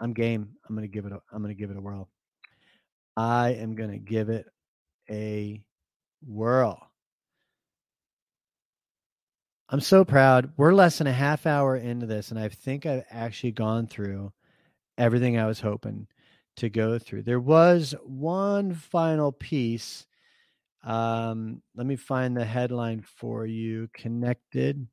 I'm 0.00 0.12
game. 0.12 0.48
I'm 0.68 0.74
gonna 0.74 0.88
give 0.88 1.06
it 1.06 1.12
a 1.12 1.20
I'm 1.32 1.42
gonna 1.42 1.54
give 1.54 1.70
it 1.70 1.76
a 1.76 1.80
whirl. 1.80 2.08
I 3.16 3.50
am 3.50 3.74
gonna 3.74 3.98
give 3.98 4.30
it 4.30 4.46
a 5.10 5.62
whirl. 6.26 6.91
I'm 9.72 9.80
so 9.80 10.04
proud. 10.04 10.52
We're 10.58 10.74
less 10.74 10.98
than 10.98 11.06
a 11.06 11.12
half 11.14 11.46
hour 11.46 11.78
into 11.78 12.04
this, 12.04 12.30
and 12.30 12.38
I 12.38 12.50
think 12.50 12.84
I've 12.84 13.06
actually 13.10 13.52
gone 13.52 13.86
through 13.86 14.30
everything 14.98 15.38
I 15.38 15.46
was 15.46 15.60
hoping 15.60 16.06
to 16.56 16.68
go 16.68 16.98
through. 16.98 17.22
There 17.22 17.40
was 17.40 17.94
one 18.04 18.74
final 18.74 19.32
piece. 19.32 20.04
Um, 20.84 21.62
let 21.74 21.86
me 21.86 21.96
find 21.96 22.36
the 22.36 22.44
headline 22.44 23.00
for 23.00 23.46
you. 23.46 23.88
Connected. 23.94 24.86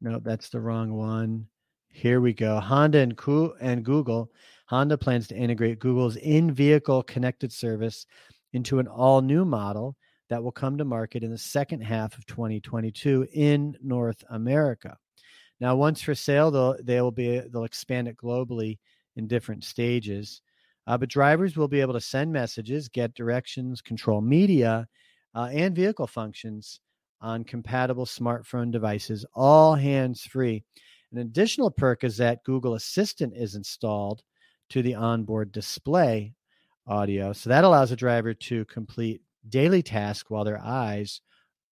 No, 0.00 0.18
that's 0.18 0.48
the 0.48 0.60
wrong 0.60 0.92
one. 0.94 1.46
Here 1.88 2.20
we 2.20 2.32
go. 2.32 2.58
Honda 2.58 2.98
and, 2.98 3.16
Co- 3.16 3.54
and 3.60 3.84
Google. 3.84 4.32
Honda 4.66 4.98
plans 4.98 5.28
to 5.28 5.36
integrate 5.36 5.78
Google's 5.78 6.16
in 6.16 6.50
vehicle 6.50 7.04
connected 7.04 7.52
service 7.52 8.04
into 8.52 8.80
an 8.80 8.88
all 8.88 9.22
new 9.22 9.44
model 9.44 9.96
that 10.28 10.42
will 10.42 10.52
come 10.52 10.78
to 10.78 10.84
market 10.84 11.22
in 11.22 11.30
the 11.30 11.38
second 11.38 11.82
half 11.82 12.16
of 12.16 12.26
2022 12.26 13.26
in 13.32 13.76
North 13.82 14.24
America. 14.30 14.96
Now, 15.60 15.76
once 15.76 16.02
for 16.02 16.14
sale, 16.14 16.50
they'll 16.50 16.76
they 16.82 17.00
will 17.00 17.12
be 17.12 17.40
they'll 17.40 17.64
expand 17.64 18.08
it 18.08 18.16
globally 18.16 18.78
in 19.16 19.26
different 19.26 19.64
stages. 19.64 20.42
Uh, 20.86 20.98
but 20.98 21.08
drivers 21.08 21.56
will 21.56 21.68
be 21.68 21.80
able 21.80 21.94
to 21.94 22.00
send 22.00 22.32
messages, 22.32 22.88
get 22.88 23.14
directions, 23.14 23.80
control 23.80 24.20
media, 24.20 24.86
uh, 25.34 25.48
and 25.52 25.74
vehicle 25.74 26.06
functions 26.06 26.80
on 27.20 27.42
compatible 27.42 28.04
smartphone 28.04 28.70
devices, 28.70 29.24
all 29.34 29.74
hands 29.74 30.22
free. 30.22 30.62
An 31.12 31.18
additional 31.18 31.70
perk 31.70 32.04
is 32.04 32.16
that 32.18 32.44
Google 32.44 32.74
Assistant 32.74 33.32
is 33.34 33.54
installed 33.54 34.22
to 34.70 34.82
the 34.82 34.94
onboard 34.94 35.52
display 35.52 36.34
audio. 36.86 37.32
So 37.32 37.48
that 37.48 37.64
allows 37.64 37.92
a 37.92 37.96
driver 37.96 38.34
to 38.34 38.64
complete 38.66 39.22
daily 39.48 39.82
task 39.82 40.30
while 40.30 40.44
their 40.44 40.60
eyes 40.62 41.20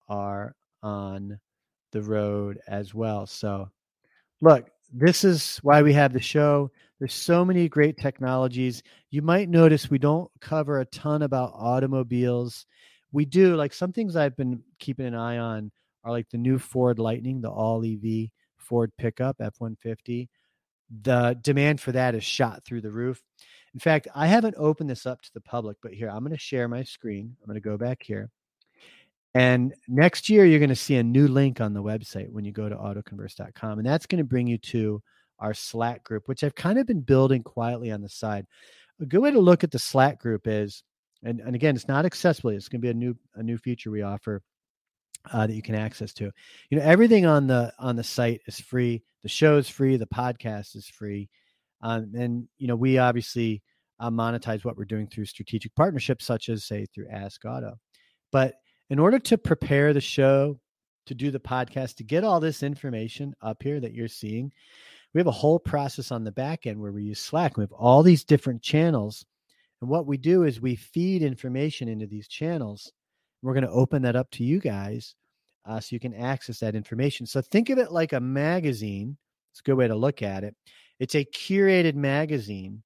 are 0.09 0.55
on 0.83 1.39
the 1.93 2.03
road 2.03 2.59
as 2.67 2.95
well. 2.95 3.27
So, 3.27 3.69
look, 4.41 4.69
this 4.93 5.25
is 5.25 5.59
why 5.63 5.83
we 5.83 5.93
have 5.95 6.13
the 6.13 6.21
show. 6.21 6.71
There's 6.99 7.15
so 7.15 7.45
many 7.45 7.69
great 7.69 7.97
technologies. 7.97 8.83
You 9.11 9.23
might 9.23 9.49
notice 9.49 9.91
we 9.91 9.99
don't 9.99 10.31
cover 10.41 10.81
a 10.81 10.85
ton 10.87 11.23
about 11.23 11.53
automobiles. 11.55 12.67
We 13.11 13.25
do 13.25 13.57
like 13.57 13.73
some 13.73 13.93
things 13.93 14.17
I've 14.17 14.37
been 14.37 14.63
keeping 14.79 15.07
an 15.07 15.15
eye 15.15 15.39
on 15.39 15.71
are 16.05 16.13
like 16.13 16.29
the 16.31 16.39
new 16.39 16.59
Ford 16.59 16.99
Lightning, 16.99 17.41
the 17.41 17.51
all 17.51 17.85
EV 17.85 18.29
Ford 18.57 18.93
pickup 18.99 19.37
F 19.41 19.55
150. 19.59 20.29
The 21.03 21.39
demand 21.41 21.81
for 21.81 21.93
that 21.93 22.15
is 22.15 22.25
shot 22.25 22.65
through 22.65 22.83
the 22.83 22.91
roof. 22.91 23.23
In 23.75 23.81
fact, 23.81 24.09
I 24.15 24.27
haven't 24.27 24.55
opened 24.59 24.91
this 24.91 25.07
up 25.07 25.23
to 25.23 25.31
the 25.33 25.41
public, 25.41 25.79
but 25.83 25.93
here 25.93 26.11
I'm 26.11 26.21
going 26.21 26.33
to 26.33 26.39
share 26.39 26.69
my 26.69 26.83
screen. 26.83 27.37
I'm 27.41 27.47
going 27.47 27.55
to 27.55 27.61
go 27.61 27.79
back 27.79 28.03
here. 28.03 28.31
And 29.35 29.75
next 29.89 30.29
year, 30.29 30.45
you're 30.45 30.59
going 30.59 30.69
to 30.69 30.77
see 30.77 30.97
a 30.97 31.03
new 31.03 31.27
link 31.27 31.61
on 31.61 31.73
the 31.73 31.83
website 31.83 32.31
when 32.31 32.45
you 32.45 32.53
go 32.53 32.69
to 32.69 32.77
autoconverse.com. 32.77 33.79
And 33.79 33.87
that's 33.87 34.05
going 34.05 34.19
to 34.19 34.29
bring 34.29 34.47
you 34.47 34.59
to 34.59 35.03
our 35.39 35.55
Slack 35.55 36.05
group, 36.05 36.29
which 36.29 36.45
I've 36.45 36.55
kind 36.55 36.79
of 36.79 36.87
been 36.87 37.01
building 37.01 37.43
quietly 37.43 37.91
on 37.91 38.03
the 38.03 38.09
side. 38.09 38.47
A 39.01 39.07
good 39.07 39.21
way 39.21 39.31
to 39.31 39.41
look 39.41 39.65
at 39.65 39.71
the 39.71 39.79
Slack 39.79 40.21
group 40.21 40.47
is, 40.47 40.85
and, 41.25 41.41
and 41.41 41.55
again, 41.55 41.75
it's 41.75 41.89
not 41.89 42.05
accessible. 42.05 42.51
It's 42.51 42.69
going 42.69 42.81
to 42.81 42.87
be 42.87 42.91
a 42.91 42.95
new 42.95 43.17
a 43.37 43.43
new 43.43 43.57
feature 43.57 43.91
we 43.91 44.03
offer 44.03 44.43
uh, 45.33 45.47
that 45.47 45.55
you 45.55 45.63
can 45.63 45.75
access 45.75 46.13
to. 46.15 46.31
You 46.71 46.79
know, 46.79 46.85
everything 46.85 47.27
on 47.27 47.47
the 47.47 47.73
on 47.79 47.97
the 47.97 48.05
site 48.05 48.41
is 48.47 48.61
free. 48.61 49.03
The 49.23 49.29
show 49.29 49.57
is 49.57 49.69
free. 49.69 49.97
The 49.97 50.07
podcast 50.07 50.77
is 50.77 50.87
free. 50.87 51.29
Um, 51.83 52.13
and 52.15 52.49
you 52.59 52.69
know, 52.69 52.77
we 52.77 52.99
obviously 52.99 53.63
uh, 54.01 54.11
monetize 54.11 54.65
what 54.65 54.77
we're 54.77 54.85
doing 54.85 55.07
through 55.07 55.27
strategic 55.27 55.75
partnerships, 55.75 56.25
such 56.25 56.49
as 56.49 56.65
say 56.65 56.87
through 56.87 57.09
Ask 57.11 57.45
Auto. 57.45 57.75
But 58.31 58.55
in 58.91 58.99
order 58.99 59.19
to 59.19 59.39
prepare 59.39 59.93
the 59.93 60.01
show, 60.01 60.59
to 61.07 61.15
do 61.15 61.31
the 61.31 61.41
podcast, 61.41 61.97
to 61.97 62.05
get 62.05 62.25
all 62.25 62.41
this 62.41 62.63
information 62.63 63.35
up 63.43 63.63
here 63.63 63.81
that 63.81 63.93
you're 63.93 64.09
seeing, 64.09 64.53
we 65.15 65.19
have 65.19 65.27
a 65.27 65.33
whole 65.33 65.59
process 65.59 66.11
on 66.11 66.25
the 66.25 66.33
back 66.33 66.67
end 66.67 66.81
where 66.81 66.93
we 66.93 67.05
use 67.05 67.21
Slack. 67.21 67.57
We 67.57 67.63
have 67.63 67.73
all 67.73 68.03
these 68.03 68.25
different 68.25 68.63
channels. 68.63 69.25
And 69.81 69.91
what 69.91 70.07
we 70.07 70.17
do 70.17 70.45
is 70.45 70.61
we 70.61 70.77
feed 70.77 71.23
information 71.23 71.89
into 71.89 72.07
these 72.07 72.29
channels. 72.29 72.91
We're 73.43 73.55
going 73.55 73.67
to 73.67 73.71
open 73.71 74.03
that 74.03 74.17
up 74.17 74.31
to 74.33 74.45
you 74.45 74.61
guys 74.61 75.15
uh, 75.67 75.81
so 75.81 75.89
you 75.95 76.01
can 76.01 76.15
access 76.15 76.61
that 76.61 76.75
information. 76.75 77.27
So 77.27 77.43
think 77.43 77.69
of 77.69 77.79
it 77.79 77.93
like 77.93 78.13
a 78.13 78.21
magazine. 78.21 79.17
It's 79.53 79.61
a 79.61 79.65
good 79.65 79.75
way 79.75 79.89
to 79.89 79.95
look 79.95 80.23
at 80.23 80.45
it. 80.45 80.55
It's 80.99 81.15
a 81.15 81.25
curated 81.25 81.95
magazine 81.95 82.83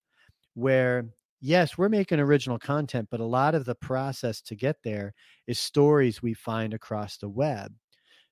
where, 0.54 1.06
yes, 1.40 1.76
we're 1.76 1.88
making 1.88 2.20
original 2.20 2.58
content, 2.58 3.08
but 3.10 3.20
a 3.20 3.24
lot 3.24 3.54
of 3.54 3.64
the 3.64 3.74
process 3.74 4.40
to 4.42 4.54
get 4.54 4.76
there 4.82 5.14
is 5.46 5.58
stories 5.58 6.22
we 6.22 6.34
find 6.34 6.72
across 6.72 7.18
the 7.18 7.28
web. 7.28 7.72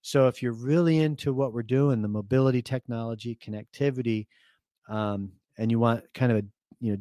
So 0.02 0.28
if 0.28 0.42
you're 0.42 0.52
really 0.52 0.98
into 0.98 1.32
what 1.32 1.52
we're 1.52 1.62
doing, 1.62 2.02
the 2.02 2.08
mobility 2.08 2.62
technology, 2.62 3.38
connectivity, 3.42 4.26
um, 4.88 5.32
and 5.56 5.70
you 5.70 5.78
want 5.78 6.04
kind 6.12 6.30
of 6.30 6.38
a 6.38 6.42
you 6.80 6.92
know 6.92 6.98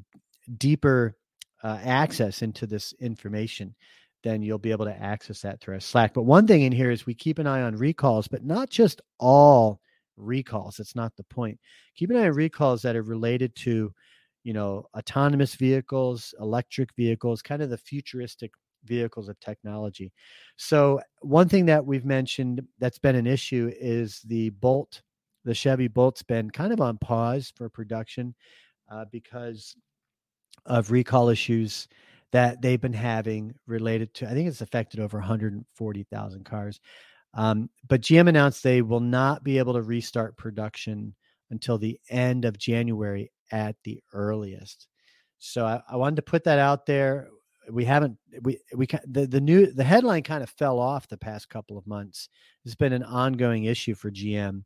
deeper 0.58 1.18
uh, 1.64 1.80
access 1.84 2.42
into 2.42 2.66
this 2.66 2.94
information, 3.00 3.76
then 4.24 4.42
you'll 4.42 4.58
be 4.58 4.72
able 4.72 4.86
to 4.86 5.02
access 5.02 5.42
that 5.42 5.60
through 5.60 5.76
our 5.76 5.80
Slack. 5.80 6.14
But 6.14 6.24
one 6.24 6.48
thing 6.48 6.62
in 6.62 6.72
here 6.72 6.92
is 6.92 7.06
we 7.06 7.14
keep 7.14 7.40
an 7.40 7.48
eye 7.48 7.62
on 7.62 7.76
recalls, 7.76 8.28
but 8.28 8.46
not 8.46 8.70
just 8.70 9.02
all 9.20 9.82
recalls. 10.18 10.80
It's 10.80 10.96
not 10.96 11.16
the 11.16 11.24
point. 11.24 11.60
Keep 11.96 12.12
an 12.12 12.18
eye 12.18 12.28
on 12.28 12.34
recalls 12.34 12.82
that 12.84 12.96
are 12.96 13.04
related 13.04 13.56
to, 13.58 13.94
you 14.44 14.54
know, 14.54 14.86
autonomous 14.98 15.56
vehicles, 15.56 16.34
electric 16.40 16.90
vehicles, 16.96 17.42
kind 17.42 17.62
of 17.62 17.70
the 17.70 17.78
futuristic 17.78 18.52
vehicles 18.86 19.30
of 19.30 19.40
technology. 19.40 20.12
So 20.58 21.00
one 21.22 21.50
thing 21.50 21.66
that 21.68 21.86
we've 21.86 22.06
mentioned 22.06 22.62
that's 22.80 23.00
been 23.00 23.16
an 23.16 23.28
issue 23.28 23.72
is 23.80 24.22
the 24.26 24.50
Bolt. 24.50 25.02
The 25.46 25.54
Chevy 25.54 25.88
Bolt's 25.88 26.24
been 26.24 26.50
kind 26.50 26.72
of 26.72 26.82
on 26.82 26.98
pause 26.98 27.52
for 27.56 27.70
production 27.70 28.34
uh, 28.92 29.06
because 29.12 29.76
of 30.66 30.92
recall 30.92 31.30
issues 31.30 31.88
that 32.32 32.62
they've 32.62 32.82
been 32.82 32.94
having 32.94 33.54
related 33.68 34.14
to. 34.16 34.28
I 34.28 34.34
think 34.34 34.48
it's 34.48 34.62
affected 34.62 35.00
over 35.00 35.18
140,000 35.18 36.46
cars. 36.46 36.80
Um, 37.34 37.70
but 37.88 38.02
GM 38.02 38.30
announced 38.30 38.64
they 38.64 38.82
will 38.82 39.00
not 39.00 39.44
be 39.44 39.58
able 39.58 39.74
to 39.74 39.82
restart 39.82 40.38
production 40.38 41.16
until 41.50 41.78
the 41.78 42.00
end 42.10 42.46
of 42.46 42.58
January 42.58 43.32
at 43.52 43.76
the 43.84 44.02
earliest. 44.14 44.88
So 45.40 45.66
I, 45.66 45.82
I 45.90 45.96
wanted 45.96 46.18
to 46.18 46.22
put 46.22 46.44
that 46.46 46.60
out 46.60 46.86
there. 46.86 47.30
We 47.72 47.86
haven't 47.86 48.18
we 48.42 48.60
we 48.76 48.88
the 49.08 49.26
the 49.26 49.40
new 49.40 49.68
the 49.68 49.84
headline 49.84 50.24
kind 50.24 50.44
of 50.44 50.50
fell 50.50 50.80
off 50.80 51.08
the 51.08 51.18
past 51.18 51.50
couple 51.50 51.78
of 51.78 51.88
months. 51.88 52.28
It's 52.66 52.76
been 52.76 52.94
an 52.94 53.04
ongoing 53.04 53.66
issue 53.66 53.96
for 53.96 54.12
GM 54.12 54.64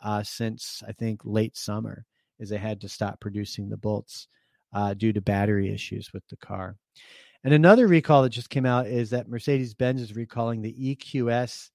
uh, 0.00 0.22
since 0.22 0.82
I 0.86 0.92
think 0.92 1.22
late 1.24 1.56
summer, 1.56 2.04
as 2.40 2.48
they 2.48 2.58
had 2.58 2.80
to 2.82 2.88
stop 2.88 3.20
producing 3.20 3.68
the 3.68 3.76
bolts 3.76 4.28
uh, 4.72 4.94
due 4.94 5.12
to 5.12 5.20
battery 5.20 5.72
issues 5.72 6.12
with 6.12 6.26
the 6.28 6.36
car. 6.36 6.76
And 7.42 7.52
another 7.54 7.86
recall 7.86 8.22
that 8.22 8.30
just 8.30 8.50
came 8.50 8.66
out 8.66 8.86
is 8.86 9.10
that 9.10 9.28
Mercedes 9.28 9.74
Benz 9.74 10.00
is 10.00 10.16
recalling 10.16 10.62
the 10.62 10.96
EQS 10.96 11.70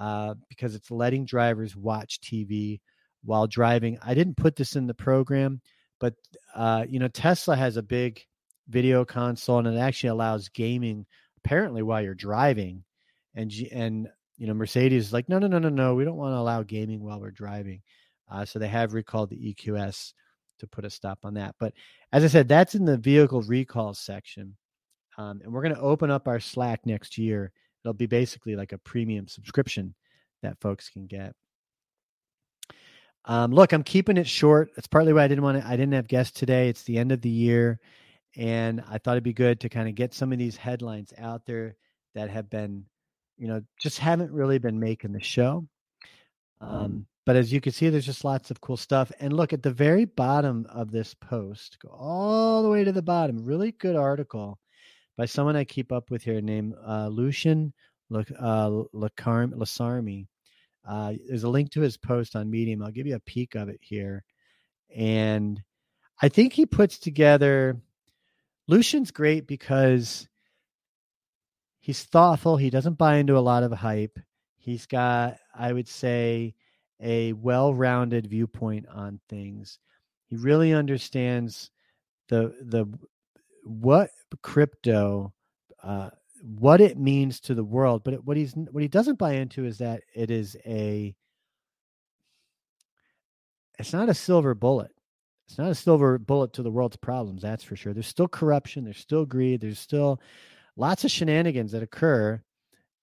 uh, 0.00 0.34
because 0.48 0.74
it's 0.74 0.90
letting 0.90 1.26
drivers 1.26 1.76
watch 1.76 2.20
TV 2.20 2.80
while 3.22 3.46
driving. 3.46 3.98
I 4.02 4.14
didn't 4.14 4.38
put 4.38 4.56
this 4.56 4.74
in 4.74 4.86
the 4.86 4.94
program, 4.94 5.60
but 6.00 6.14
uh, 6.54 6.86
you 6.88 6.98
know 6.98 7.08
Tesla 7.08 7.54
has 7.54 7.76
a 7.76 7.82
big 7.82 8.24
video 8.68 9.04
console 9.04 9.58
and 9.58 9.68
it 9.68 9.78
actually 9.78 10.08
allows 10.08 10.48
gaming 10.48 11.04
apparently 11.44 11.82
while 11.82 12.00
you're 12.00 12.14
driving, 12.14 12.82
and 13.34 13.52
and 13.70 14.08
you 14.38 14.46
know 14.46 14.54
Mercedes 14.54 15.08
is 15.08 15.12
like 15.12 15.28
no 15.28 15.38
no 15.38 15.46
no 15.46 15.58
no 15.58 15.68
no 15.68 15.94
we 15.94 16.04
don't 16.04 16.16
want 16.16 16.32
to 16.32 16.38
allow 16.38 16.62
gaming 16.62 17.02
while 17.04 17.20
we're 17.20 17.30
driving, 17.30 17.82
uh, 18.32 18.46
so 18.46 18.58
they 18.58 18.68
have 18.68 18.94
recalled 18.94 19.28
the 19.28 19.54
EQS 19.54 20.14
to 20.60 20.66
put 20.66 20.86
a 20.86 20.90
stop 20.90 21.18
on 21.24 21.34
that. 21.34 21.56
But 21.60 21.74
as 22.10 22.24
I 22.24 22.28
said, 22.28 22.48
that's 22.48 22.74
in 22.74 22.86
the 22.86 22.96
vehicle 22.96 23.42
recall 23.42 23.92
section. 23.92 24.56
Um, 25.18 25.40
and 25.42 25.52
we're 25.52 25.62
going 25.62 25.74
to 25.74 25.80
open 25.80 26.10
up 26.10 26.28
our 26.28 26.40
Slack 26.40 26.86
next 26.86 27.18
year. 27.18 27.52
It'll 27.84 27.94
be 27.94 28.06
basically 28.06 28.56
like 28.56 28.72
a 28.72 28.78
premium 28.78 29.28
subscription 29.28 29.94
that 30.42 30.60
folks 30.60 30.88
can 30.88 31.06
get. 31.06 31.34
Um, 33.26 33.52
look, 33.52 33.72
I'm 33.72 33.82
keeping 33.82 34.16
it 34.16 34.26
short. 34.26 34.70
That's 34.74 34.88
partly 34.88 35.12
why 35.12 35.24
I 35.24 35.28
didn't 35.28 35.44
want 35.44 35.60
to. 35.60 35.66
I 35.66 35.72
didn't 35.72 35.92
have 35.92 36.08
guests 36.08 36.38
today. 36.38 36.68
It's 36.68 36.82
the 36.84 36.98
end 36.98 37.12
of 37.12 37.20
the 37.20 37.28
year, 37.28 37.78
and 38.36 38.82
I 38.88 38.98
thought 38.98 39.12
it'd 39.12 39.24
be 39.24 39.32
good 39.32 39.60
to 39.60 39.68
kind 39.68 39.88
of 39.88 39.94
get 39.94 40.14
some 40.14 40.32
of 40.32 40.38
these 40.38 40.56
headlines 40.56 41.12
out 41.18 41.44
there 41.46 41.76
that 42.14 42.30
have 42.30 42.48
been, 42.48 42.84
you 43.36 43.46
know, 43.48 43.62
just 43.78 43.98
haven't 43.98 44.32
really 44.32 44.58
been 44.58 44.80
making 44.80 45.12
the 45.12 45.22
show. 45.22 45.66
Um, 46.60 47.06
but 47.26 47.36
as 47.36 47.52
you 47.52 47.60
can 47.60 47.72
see, 47.72 47.88
there's 47.90 48.06
just 48.06 48.24
lots 48.24 48.50
of 48.50 48.60
cool 48.60 48.76
stuff. 48.76 49.12
And 49.20 49.32
look 49.32 49.52
at 49.52 49.62
the 49.62 49.70
very 49.70 50.06
bottom 50.06 50.66
of 50.70 50.90
this 50.90 51.14
post, 51.14 51.78
go 51.80 51.90
all 51.90 52.62
the 52.62 52.70
way 52.70 52.84
to 52.84 52.92
the 52.92 53.02
bottom. 53.02 53.44
Really 53.44 53.72
good 53.72 53.96
article 53.96 54.58
by 55.16 55.24
someone 55.26 55.56
I 55.56 55.64
keep 55.64 55.92
up 55.92 56.10
with 56.10 56.22
here 56.22 56.40
named 56.40 56.74
uh, 56.86 57.08
Lucian 57.08 57.72
uh, 58.12 58.70
Lasarmi. 58.94 60.26
Uh, 60.86 61.12
there's 61.28 61.44
a 61.44 61.48
link 61.48 61.70
to 61.72 61.80
his 61.80 61.96
post 61.96 62.36
on 62.36 62.50
Medium. 62.50 62.82
I'll 62.82 62.90
give 62.90 63.06
you 63.06 63.16
a 63.16 63.20
peek 63.20 63.54
of 63.54 63.68
it 63.68 63.80
here. 63.82 64.24
And 64.94 65.62
I 66.22 66.28
think 66.28 66.52
he 66.52 66.66
puts 66.66 66.98
together. 66.98 67.80
Lucian's 68.66 69.10
great 69.10 69.46
because 69.46 70.28
he's 71.80 72.04
thoughtful. 72.04 72.56
He 72.56 72.70
doesn't 72.70 72.98
buy 72.98 73.16
into 73.16 73.36
a 73.36 73.40
lot 73.40 73.62
of 73.62 73.72
hype. 73.72 74.18
He's 74.58 74.86
got, 74.86 75.36
I 75.54 75.72
would 75.72 75.88
say, 75.88 76.54
a 77.00 77.32
well-rounded 77.32 78.26
viewpoint 78.26 78.86
on 78.92 79.20
things. 79.28 79.78
He 80.26 80.36
really 80.36 80.72
understands 80.72 81.70
the 82.28 82.54
the 82.62 82.86
what 83.64 84.10
crypto 84.42 85.32
uh, 85.82 86.10
what 86.42 86.80
it 86.80 86.98
means 86.98 87.40
to 87.40 87.54
the 87.54 87.64
world, 87.64 88.02
but 88.04 88.24
what 88.24 88.36
he's 88.36 88.54
what 88.54 88.82
he 88.82 88.88
doesn't 88.88 89.18
buy 89.18 89.34
into 89.34 89.64
is 89.64 89.78
that 89.78 90.02
it 90.14 90.30
is 90.30 90.56
a 90.66 91.14
it's 93.78 93.92
not 93.92 94.08
a 94.08 94.14
silver 94.14 94.54
bullet. 94.54 94.90
It's 95.48 95.58
not 95.58 95.70
a 95.70 95.74
silver 95.74 96.18
bullet 96.18 96.52
to 96.54 96.62
the 96.62 96.70
world's 96.70 96.96
problems, 96.96 97.42
that's 97.42 97.64
for 97.64 97.74
sure. 97.76 97.92
There's 97.92 98.06
still 98.06 98.28
corruption, 98.28 98.84
there's 98.84 98.98
still 98.98 99.24
greed, 99.26 99.60
there's 99.60 99.80
still 99.80 100.20
lots 100.76 101.04
of 101.04 101.10
shenanigans 101.10 101.72
that 101.72 101.82
occur 101.82 102.40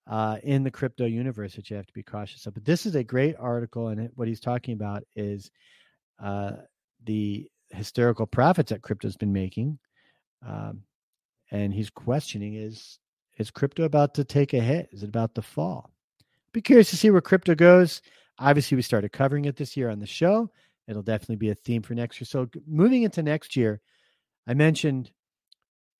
uh, 0.06 0.38
in 0.42 0.62
the 0.62 0.70
crypto 0.70 1.04
universe 1.04 1.54
that 1.54 1.68
you 1.68 1.76
have 1.76 1.86
to 1.86 1.92
be 1.92 2.02
cautious 2.02 2.46
of. 2.46 2.54
But 2.54 2.64
this 2.64 2.86
is 2.86 2.94
a 2.94 3.04
great 3.04 3.36
article, 3.38 3.88
and 3.88 4.08
what 4.14 4.28
he's 4.28 4.40
talking 4.40 4.74
about 4.74 5.04
is 5.14 5.50
uh, 6.22 6.52
the 7.04 7.50
hysterical 7.70 8.26
profits 8.26 8.70
that 8.70 8.82
crypto's 8.82 9.16
been 9.16 9.32
making, 9.32 9.78
um, 10.46 10.82
and 11.50 11.72
he's 11.72 11.90
questioning 11.90 12.54
is 12.54 12.98
is 13.38 13.50
crypto 13.50 13.84
about 13.84 14.14
to 14.14 14.24
take 14.24 14.52
a 14.52 14.60
hit? 14.60 14.88
Is 14.92 15.02
it 15.02 15.08
about 15.08 15.34
to 15.36 15.42
fall? 15.42 15.90
Be 16.52 16.60
curious 16.60 16.90
to 16.90 16.96
see 16.96 17.10
where 17.10 17.20
crypto 17.20 17.54
goes. 17.54 18.02
Obviously, 18.38 18.76
we 18.76 18.82
started 18.82 19.12
covering 19.12 19.44
it 19.44 19.56
this 19.56 19.76
year 19.76 19.90
on 19.90 20.00
the 20.00 20.06
show. 20.06 20.50
It'll 20.88 21.02
definitely 21.02 21.36
be 21.36 21.50
a 21.50 21.54
theme 21.54 21.82
for 21.82 21.94
next 21.94 22.20
year. 22.20 22.26
So, 22.26 22.48
moving 22.66 23.02
into 23.02 23.22
next 23.22 23.54
year, 23.56 23.80
I 24.46 24.54
mentioned 24.54 25.10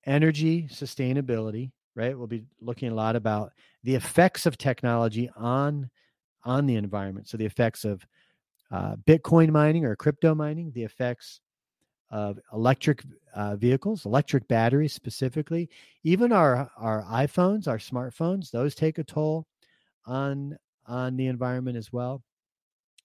energy 0.05 0.69
sustainability 0.73 1.71
right? 1.99 2.17
We'll 2.17 2.29
be 2.29 2.45
looking 2.61 2.93
a 2.93 2.95
lot 2.95 3.17
about 3.17 3.53
the 3.83 3.97
effects 3.97 4.47
of 4.47 4.57
technology 4.57 5.29
on 5.37 5.91
on 6.45 6.65
the 6.65 6.77
environment. 6.77 7.29
So 7.29 7.37
the 7.37 7.45
effects 7.45 7.85
of 7.85 8.07
uh, 8.71 8.95
Bitcoin 9.05 9.51
mining 9.51 9.85
or 9.85 9.97
crypto 9.97 10.35
mining, 10.35 10.71
the 10.71 10.85
effects 10.85 11.41
of 12.11 12.39
electric 12.53 13.03
uh, 13.35 13.57
vehicles, 13.57 14.07
electric 14.07 14.49
batteries 14.49 14.93
specifically, 14.93 15.69
even 16.05 16.33
our 16.33 16.71
our 16.77 17.05
iPhones, 17.05 17.69
our 17.69 17.79
smartphones, 17.79 18.51
those 18.51 18.75
take 18.75 18.99
a 18.99 19.05
toll 19.05 19.47
on 20.07 20.57
on 20.87 21.17
the 21.17 21.27
environment 21.27 21.77
as 21.77 21.93
well. 21.93 22.23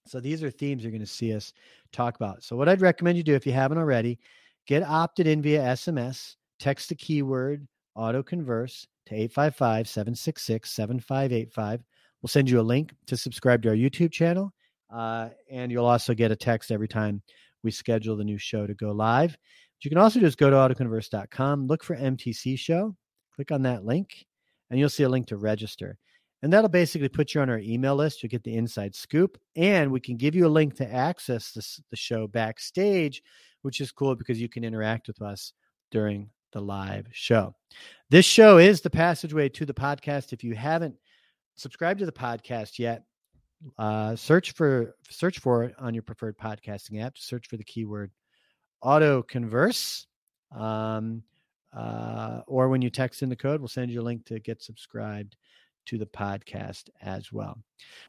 So 0.06 0.20
these 0.20 0.42
are 0.42 0.50
themes 0.50 0.82
you're 0.82 0.90
going 0.90 1.00
to 1.00 1.06
see 1.06 1.34
us 1.34 1.52
talk 1.92 2.16
about. 2.16 2.42
So 2.42 2.56
what 2.56 2.68
I'd 2.68 2.80
recommend 2.80 3.16
you 3.16 3.22
do 3.22 3.34
if 3.34 3.46
you 3.46 3.52
haven't 3.52 3.78
already, 3.78 4.18
get 4.66 4.82
opted 4.82 5.26
in 5.26 5.42
via 5.42 5.60
SMS, 5.60 6.36
text 6.58 6.90
the 6.90 6.94
keyword 6.94 7.66
auto 7.94 8.22
converse 8.22 8.86
to 9.06 9.14
855-766-7585. 9.28 11.80
We'll 12.22 12.28
send 12.28 12.50
you 12.50 12.60
a 12.60 12.62
link 12.62 12.94
to 13.06 13.16
subscribe 13.16 13.62
to 13.62 13.70
our 13.70 13.76
YouTube 13.76 14.12
channel. 14.12 14.52
Uh, 14.90 15.30
and 15.50 15.72
you'll 15.72 15.86
also 15.86 16.12
get 16.14 16.30
a 16.30 16.36
text 16.36 16.70
every 16.70 16.88
time 16.88 17.22
we 17.64 17.70
schedule 17.70 18.16
the 18.16 18.24
new 18.24 18.38
show 18.38 18.66
to 18.66 18.74
go 18.74 18.92
live. 18.92 19.32
But 19.32 19.84
you 19.84 19.90
can 19.90 19.98
also 19.98 20.20
just 20.20 20.38
go 20.38 20.50
to 20.50 20.56
autoconverse.com, 20.56 21.66
look 21.66 21.82
for 21.82 21.96
MTC 21.96 22.58
show, 22.58 22.94
click 23.34 23.50
on 23.50 23.62
that 23.62 23.84
link, 23.84 24.26
and 24.70 24.78
you'll 24.78 24.88
see 24.88 25.02
a 25.02 25.08
link 25.08 25.26
to 25.28 25.36
register. 25.36 25.98
And 26.42 26.52
that'll 26.52 26.68
basically 26.68 27.08
put 27.08 27.34
you 27.34 27.40
on 27.40 27.48
our 27.48 27.58
email 27.58 27.96
list. 27.96 28.22
You'll 28.22 28.28
get 28.28 28.44
the 28.44 28.54
inside 28.54 28.94
scoop, 28.94 29.38
and 29.56 29.90
we 29.90 29.98
can 29.98 30.16
give 30.16 30.34
you 30.34 30.46
a 30.46 30.48
link 30.48 30.76
to 30.76 30.94
access 30.94 31.52
this, 31.52 31.80
the 31.90 31.96
show 31.96 32.28
backstage, 32.28 33.22
which 33.62 33.80
is 33.80 33.90
cool 33.90 34.14
because 34.14 34.40
you 34.40 34.48
can 34.48 34.62
interact 34.62 35.08
with 35.08 35.22
us 35.22 35.54
during 35.90 36.28
the 36.52 36.60
live 36.60 37.06
show. 37.12 37.54
This 38.10 38.26
show 38.26 38.58
is 38.58 38.82
the 38.82 38.90
passageway 38.90 39.48
to 39.50 39.64
the 39.64 39.74
podcast. 39.74 40.34
If 40.34 40.44
you 40.44 40.54
haven't 40.54 40.94
subscribed 41.56 42.00
to 42.00 42.06
the 42.06 42.12
podcast 42.12 42.78
yet, 42.78 43.04
uh, 43.78 44.16
search 44.16 44.52
for 44.52 44.94
search 45.10 45.38
for 45.38 45.64
it 45.64 45.74
on 45.78 45.94
your 45.94 46.02
preferred 46.02 46.38
podcasting 46.38 47.02
app. 47.02 47.14
To 47.14 47.22
search 47.22 47.48
for 47.48 47.56
the 47.56 47.64
keyword 47.64 48.10
auto 48.80 49.22
converse. 49.22 50.06
Um, 50.54 51.22
uh, 51.76 52.42
or 52.46 52.68
when 52.68 52.82
you 52.82 52.90
text 52.90 53.22
in 53.22 53.28
the 53.28 53.36
code, 53.36 53.60
we'll 53.60 53.68
send 53.68 53.90
you 53.90 54.00
a 54.00 54.02
link 54.02 54.24
to 54.26 54.38
get 54.38 54.62
subscribed 54.62 55.36
to 55.86 55.98
the 55.98 56.06
podcast 56.06 56.88
as 57.02 57.32
well. 57.32 57.58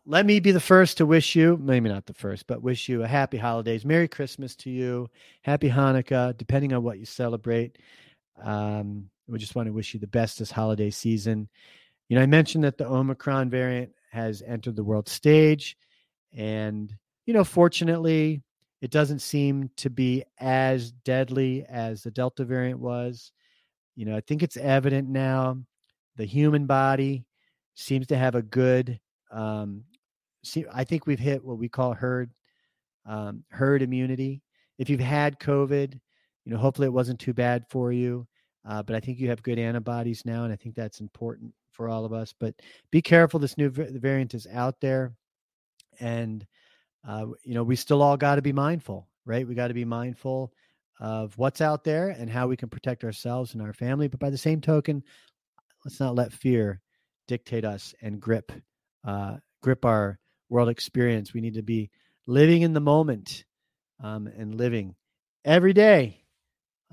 Let 0.06 0.26
me 0.26 0.40
be 0.40 0.52
the 0.52 0.60
first 0.60 0.98
to 0.98 1.06
wish 1.06 1.36
you, 1.36 1.58
maybe 1.62 1.90
not 1.90 2.06
the 2.06 2.14
first, 2.14 2.48
but 2.48 2.62
wish 2.62 2.88
you 2.88 3.04
a 3.04 3.08
happy 3.08 3.38
holidays. 3.38 3.84
Merry 3.84 4.08
Christmas 4.08 4.56
to 4.58 4.70
you. 4.70 5.10
Happy 5.42 5.70
Hanukkah, 5.70 6.38
depending 6.38 6.74
on 6.74 6.84
what 6.84 7.00
you 7.00 7.06
celebrate. 7.06 7.78
Um, 8.42 9.10
we 9.28 9.40
just 9.40 9.56
want 9.56 9.68
to 9.68 9.74
wish 9.74 9.94
you 9.94 10.00
the 10.00 10.08
best 10.08 10.40
this 10.40 10.52
holiday 10.52 10.90
season. 10.90 11.50
You 12.08 12.16
know, 12.16 12.22
I 12.22 12.28
mentioned 12.28 12.64
that 12.64 12.78
the 12.78 12.88
Omicron 12.88 13.50
variant 13.50 13.92
has 14.16 14.42
entered 14.42 14.76
the 14.76 14.84
world 14.84 15.08
stage. 15.08 15.78
And, 16.34 16.94
you 17.26 17.34
know, 17.34 17.44
fortunately, 17.44 18.42
it 18.82 18.92
doesn't 18.92 19.20
seem 19.20 19.70
to 19.78 19.90
be 19.90 20.24
as 20.40 20.92
deadly 20.92 21.66
as 21.70 22.04
the 22.04 22.12
Delta 22.12 22.46
variant 22.46 22.80
was. 22.80 23.32
You 23.96 24.06
know, 24.06 24.16
I 24.16 24.22
think 24.22 24.42
it's 24.42 24.58
evident 24.58 25.10
now 25.10 25.58
the 26.16 26.26
human 26.26 26.66
body 26.66 27.26
seems 27.76 28.08
to 28.08 28.18
have 28.18 28.36
a 28.36 28.42
good 28.42 29.00
um 29.32 29.84
see 30.44 30.66
I 30.72 30.84
think 30.84 31.08
we've 31.08 31.20
hit 31.20 31.44
what 31.44 31.58
we 31.58 31.68
call 31.68 31.94
herd 31.94 32.32
um 33.06 33.44
herd 33.50 33.82
immunity. 33.82 34.42
If 34.78 34.90
you've 34.90 35.00
had 35.00 35.40
COVID, 35.40 36.00
you 36.46 36.52
know, 36.52 36.58
hopefully 36.58 36.88
it 36.88 36.94
wasn't 36.94 37.20
too 37.20 37.34
bad 37.34 37.66
for 37.70 37.92
you. 37.92 38.28
Uh, 38.68 38.82
but 38.82 38.96
I 38.96 39.00
think 39.00 39.20
you 39.20 39.30
have 39.30 39.44
good 39.44 39.60
antibodies 39.60 40.26
now, 40.26 40.44
and 40.44 40.52
I 40.52 40.56
think 40.56 40.76
that's 40.76 41.00
important 41.00 41.54
for 41.76 41.90
all 41.90 42.06
of 42.06 42.14
us. 42.14 42.34
But 42.38 42.56
be 42.92 43.02
careful; 43.02 43.40
this 43.40 43.58
new 43.58 43.70
variant 43.70 44.34
is 44.34 44.48
out 44.52 44.80
there, 44.82 45.14
and 46.00 46.46
uh, 47.08 47.28
you 47.44 47.54
know 47.54 47.64
we 47.64 47.76
still 47.76 48.02
all 48.02 48.18
got 48.18 48.36
to 48.36 48.42
be 48.42 48.54
mindful, 48.54 49.08
right? 49.26 49.48
We 49.48 49.56
got 49.56 49.68
to 49.70 49.74
be 49.74 49.86
mindful 49.86 50.54
of 51.00 51.38
what's 51.38 51.62
out 51.62 51.84
there 51.84 52.10
and 52.10 52.30
how 52.30 52.48
we 52.48 52.58
can 52.58 52.70
protect 52.70 53.04
ourselves 53.04 53.54
and 53.54 53.62
our 53.62 53.74
family. 53.74 54.08
But 54.08 54.20
by 54.20 54.30
the 54.30 54.38
same 54.38 54.62
token, 54.62 55.04
let's 55.84 56.00
not 56.00 56.16
let 56.16 56.32
fear 56.32 56.82
dictate 57.28 57.66
us 57.66 57.94
and 58.02 58.20
grip 58.20 58.52
uh, 59.04 59.38
grip 59.62 59.86
our 59.86 60.20
world 60.50 60.70
experience. 60.70 61.34
We 61.34 61.42
need 61.42 61.56
to 61.56 61.64
be 61.64 61.90
living 62.28 62.62
in 62.62 62.74
the 62.74 62.80
moment 62.80 63.46
um, 64.04 64.28
and 64.28 64.56
living 64.56 64.96
every 65.44 65.74
day 65.74 66.25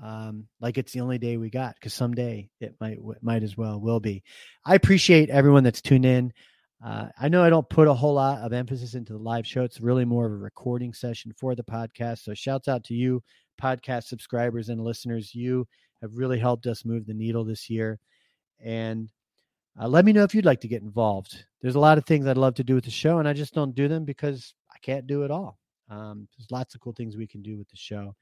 um, 0.01 0.47
like 0.59 0.77
it's 0.77 0.91
the 0.91 1.01
only 1.01 1.17
day 1.17 1.37
we 1.37 1.49
got 1.49 1.75
because 1.75 1.93
someday 1.93 2.49
it 2.59 2.75
might 2.79 2.97
might 3.21 3.43
as 3.43 3.57
well 3.57 3.79
will 3.79 3.99
be. 3.99 4.23
I 4.65 4.75
appreciate 4.75 5.29
everyone 5.29 5.63
that's 5.63 5.81
tuned 5.81 6.05
in. 6.05 6.33
Uh, 6.83 7.07
I 7.17 7.29
know 7.29 7.43
I 7.43 7.49
don't 7.49 7.69
put 7.69 7.87
a 7.87 7.93
whole 7.93 8.15
lot 8.15 8.39
of 8.39 8.51
emphasis 8.51 8.93
into 8.95 9.13
the 9.13 9.19
live 9.19 9.47
show. 9.47 9.63
It's 9.63 9.79
really 9.79 10.03
more 10.03 10.25
of 10.25 10.33
a 10.33 10.37
recording 10.37 10.93
session 10.93 11.31
for 11.37 11.55
the 11.55 11.63
podcast. 11.63 12.23
So 12.23 12.33
shouts 12.33 12.67
out 12.67 12.83
to 12.85 12.93
you, 12.93 13.23
podcast 13.61 14.05
subscribers 14.05 14.67
and 14.67 14.83
listeners. 14.83 15.33
You 15.33 15.65
have 16.01 16.17
really 16.17 16.39
helped 16.39 16.67
us 16.67 16.83
move 16.83 17.05
the 17.05 17.13
needle 17.13 17.45
this 17.45 17.69
year. 17.69 17.99
And 18.59 19.09
uh, 19.81 19.87
let 19.87 20.03
me 20.03 20.11
know 20.11 20.23
if 20.23 20.35
you'd 20.35 20.45
like 20.45 20.61
to 20.61 20.67
get 20.67 20.81
involved. 20.81 21.45
There's 21.61 21.75
a 21.75 21.79
lot 21.79 21.97
of 21.97 22.05
things 22.05 22.27
I'd 22.27 22.37
love 22.37 22.55
to 22.55 22.63
do 22.63 22.75
with 22.75 22.83
the 22.83 22.91
show, 22.91 23.19
and 23.19 23.27
I 23.27 23.33
just 23.33 23.53
don't 23.53 23.73
do 23.73 23.87
them 23.87 24.03
because 24.03 24.53
I 24.69 24.77
can't 24.79 25.07
do 25.07 25.23
it 25.23 25.31
all. 25.31 25.57
Um, 25.89 26.27
there's 26.37 26.51
lots 26.51 26.75
of 26.75 26.81
cool 26.81 26.93
things 26.93 27.15
we 27.15 27.27
can 27.27 27.41
do 27.41 27.57
with 27.57 27.69
the 27.69 27.77
show. 27.77 28.15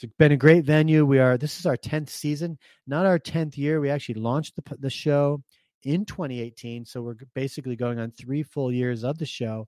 It's 0.00 0.12
been 0.16 0.32
a 0.32 0.36
great 0.36 0.64
venue. 0.64 1.04
We 1.04 1.18
are 1.18 1.36
this 1.36 1.58
is 1.58 1.66
our 1.66 1.76
10th 1.76 2.08
season, 2.08 2.56
not 2.86 3.04
our 3.04 3.18
10th 3.18 3.56
year. 3.58 3.80
We 3.80 3.90
actually 3.90 4.20
launched 4.20 4.54
the 4.54 4.76
the 4.78 4.90
show 4.90 5.42
in 5.82 6.04
2018, 6.04 6.84
so 6.84 7.02
we're 7.02 7.16
basically 7.34 7.74
going 7.74 7.98
on 7.98 8.12
3 8.12 8.44
full 8.44 8.72
years 8.72 9.02
of 9.02 9.18
the 9.18 9.26
show. 9.26 9.66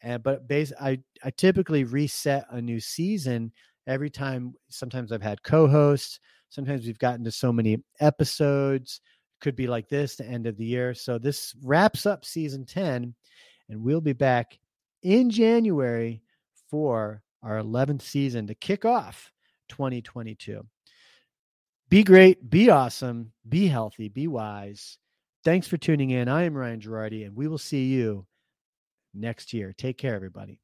And 0.00 0.22
but 0.22 0.46
base 0.46 0.72
I 0.80 1.00
I 1.24 1.30
typically 1.30 1.82
reset 1.82 2.46
a 2.50 2.62
new 2.62 2.78
season 2.78 3.52
every 3.88 4.10
time 4.10 4.54
sometimes 4.68 5.10
I've 5.10 5.22
had 5.22 5.42
co-hosts, 5.42 6.20
sometimes 6.50 6.86
we've 6.86 6.98
gotten 6.98 7.24
to 7.24 7.32
so 7.32 7.52
many 7.52 7.82
episodes 8.00 9.00
could 9.40 9.56
be 9.56 9.66
like 9.66 9.88
this 9.88 10.16
the 10.16 10.24
end 10.24 10.46
of 10.46 10.56
the 10.56 10.64
year. 10.64 10.94
So 10.94 11.18
this 11.18 11.54
wraps 11.62 12.06
up 12.06 12.24
season 12.24 12.64
10 12.64 13.14
and 13.68 13.82
we'll 13.82 14.00
be 14.00 14.12
back 14.12 14.58
in 15.02 15.30
January 15.30 16.22
for 16.70 17.22
our 17.42 17.58
11th 17.58 18.02
season 18.02 18.46
to 18.46 18.54
kick 18.54 18.84
off 18.84 19.33
2022. 19.68 20.66
Be 21.88 22.02
great, 22.02 22.48
be 22.48 22.70
awesome, 22.70 23.32
be 23.48 23.66
healthy, 23.68 24.08
be 24.08 24.26
wise. 24.26 24.98
Thanks 25.44 25.68
for 25.68 25.76
tuning 25.76 26.10
in. 26.10 26.28
I 26.28 26.44
am 26.44 26.56
Ryan 26.56 26.80
Girardi 26.80 27.26
and 27.26 27.36
we 27.36 27.48
will 27.48 27.58
see 27.58 27.84
you 27.86 28.26
next 29.12 29.52
year. 29.52 29.74
Take 29.76 29.98
care 29.98 30.14
everybody. 30.14 30.58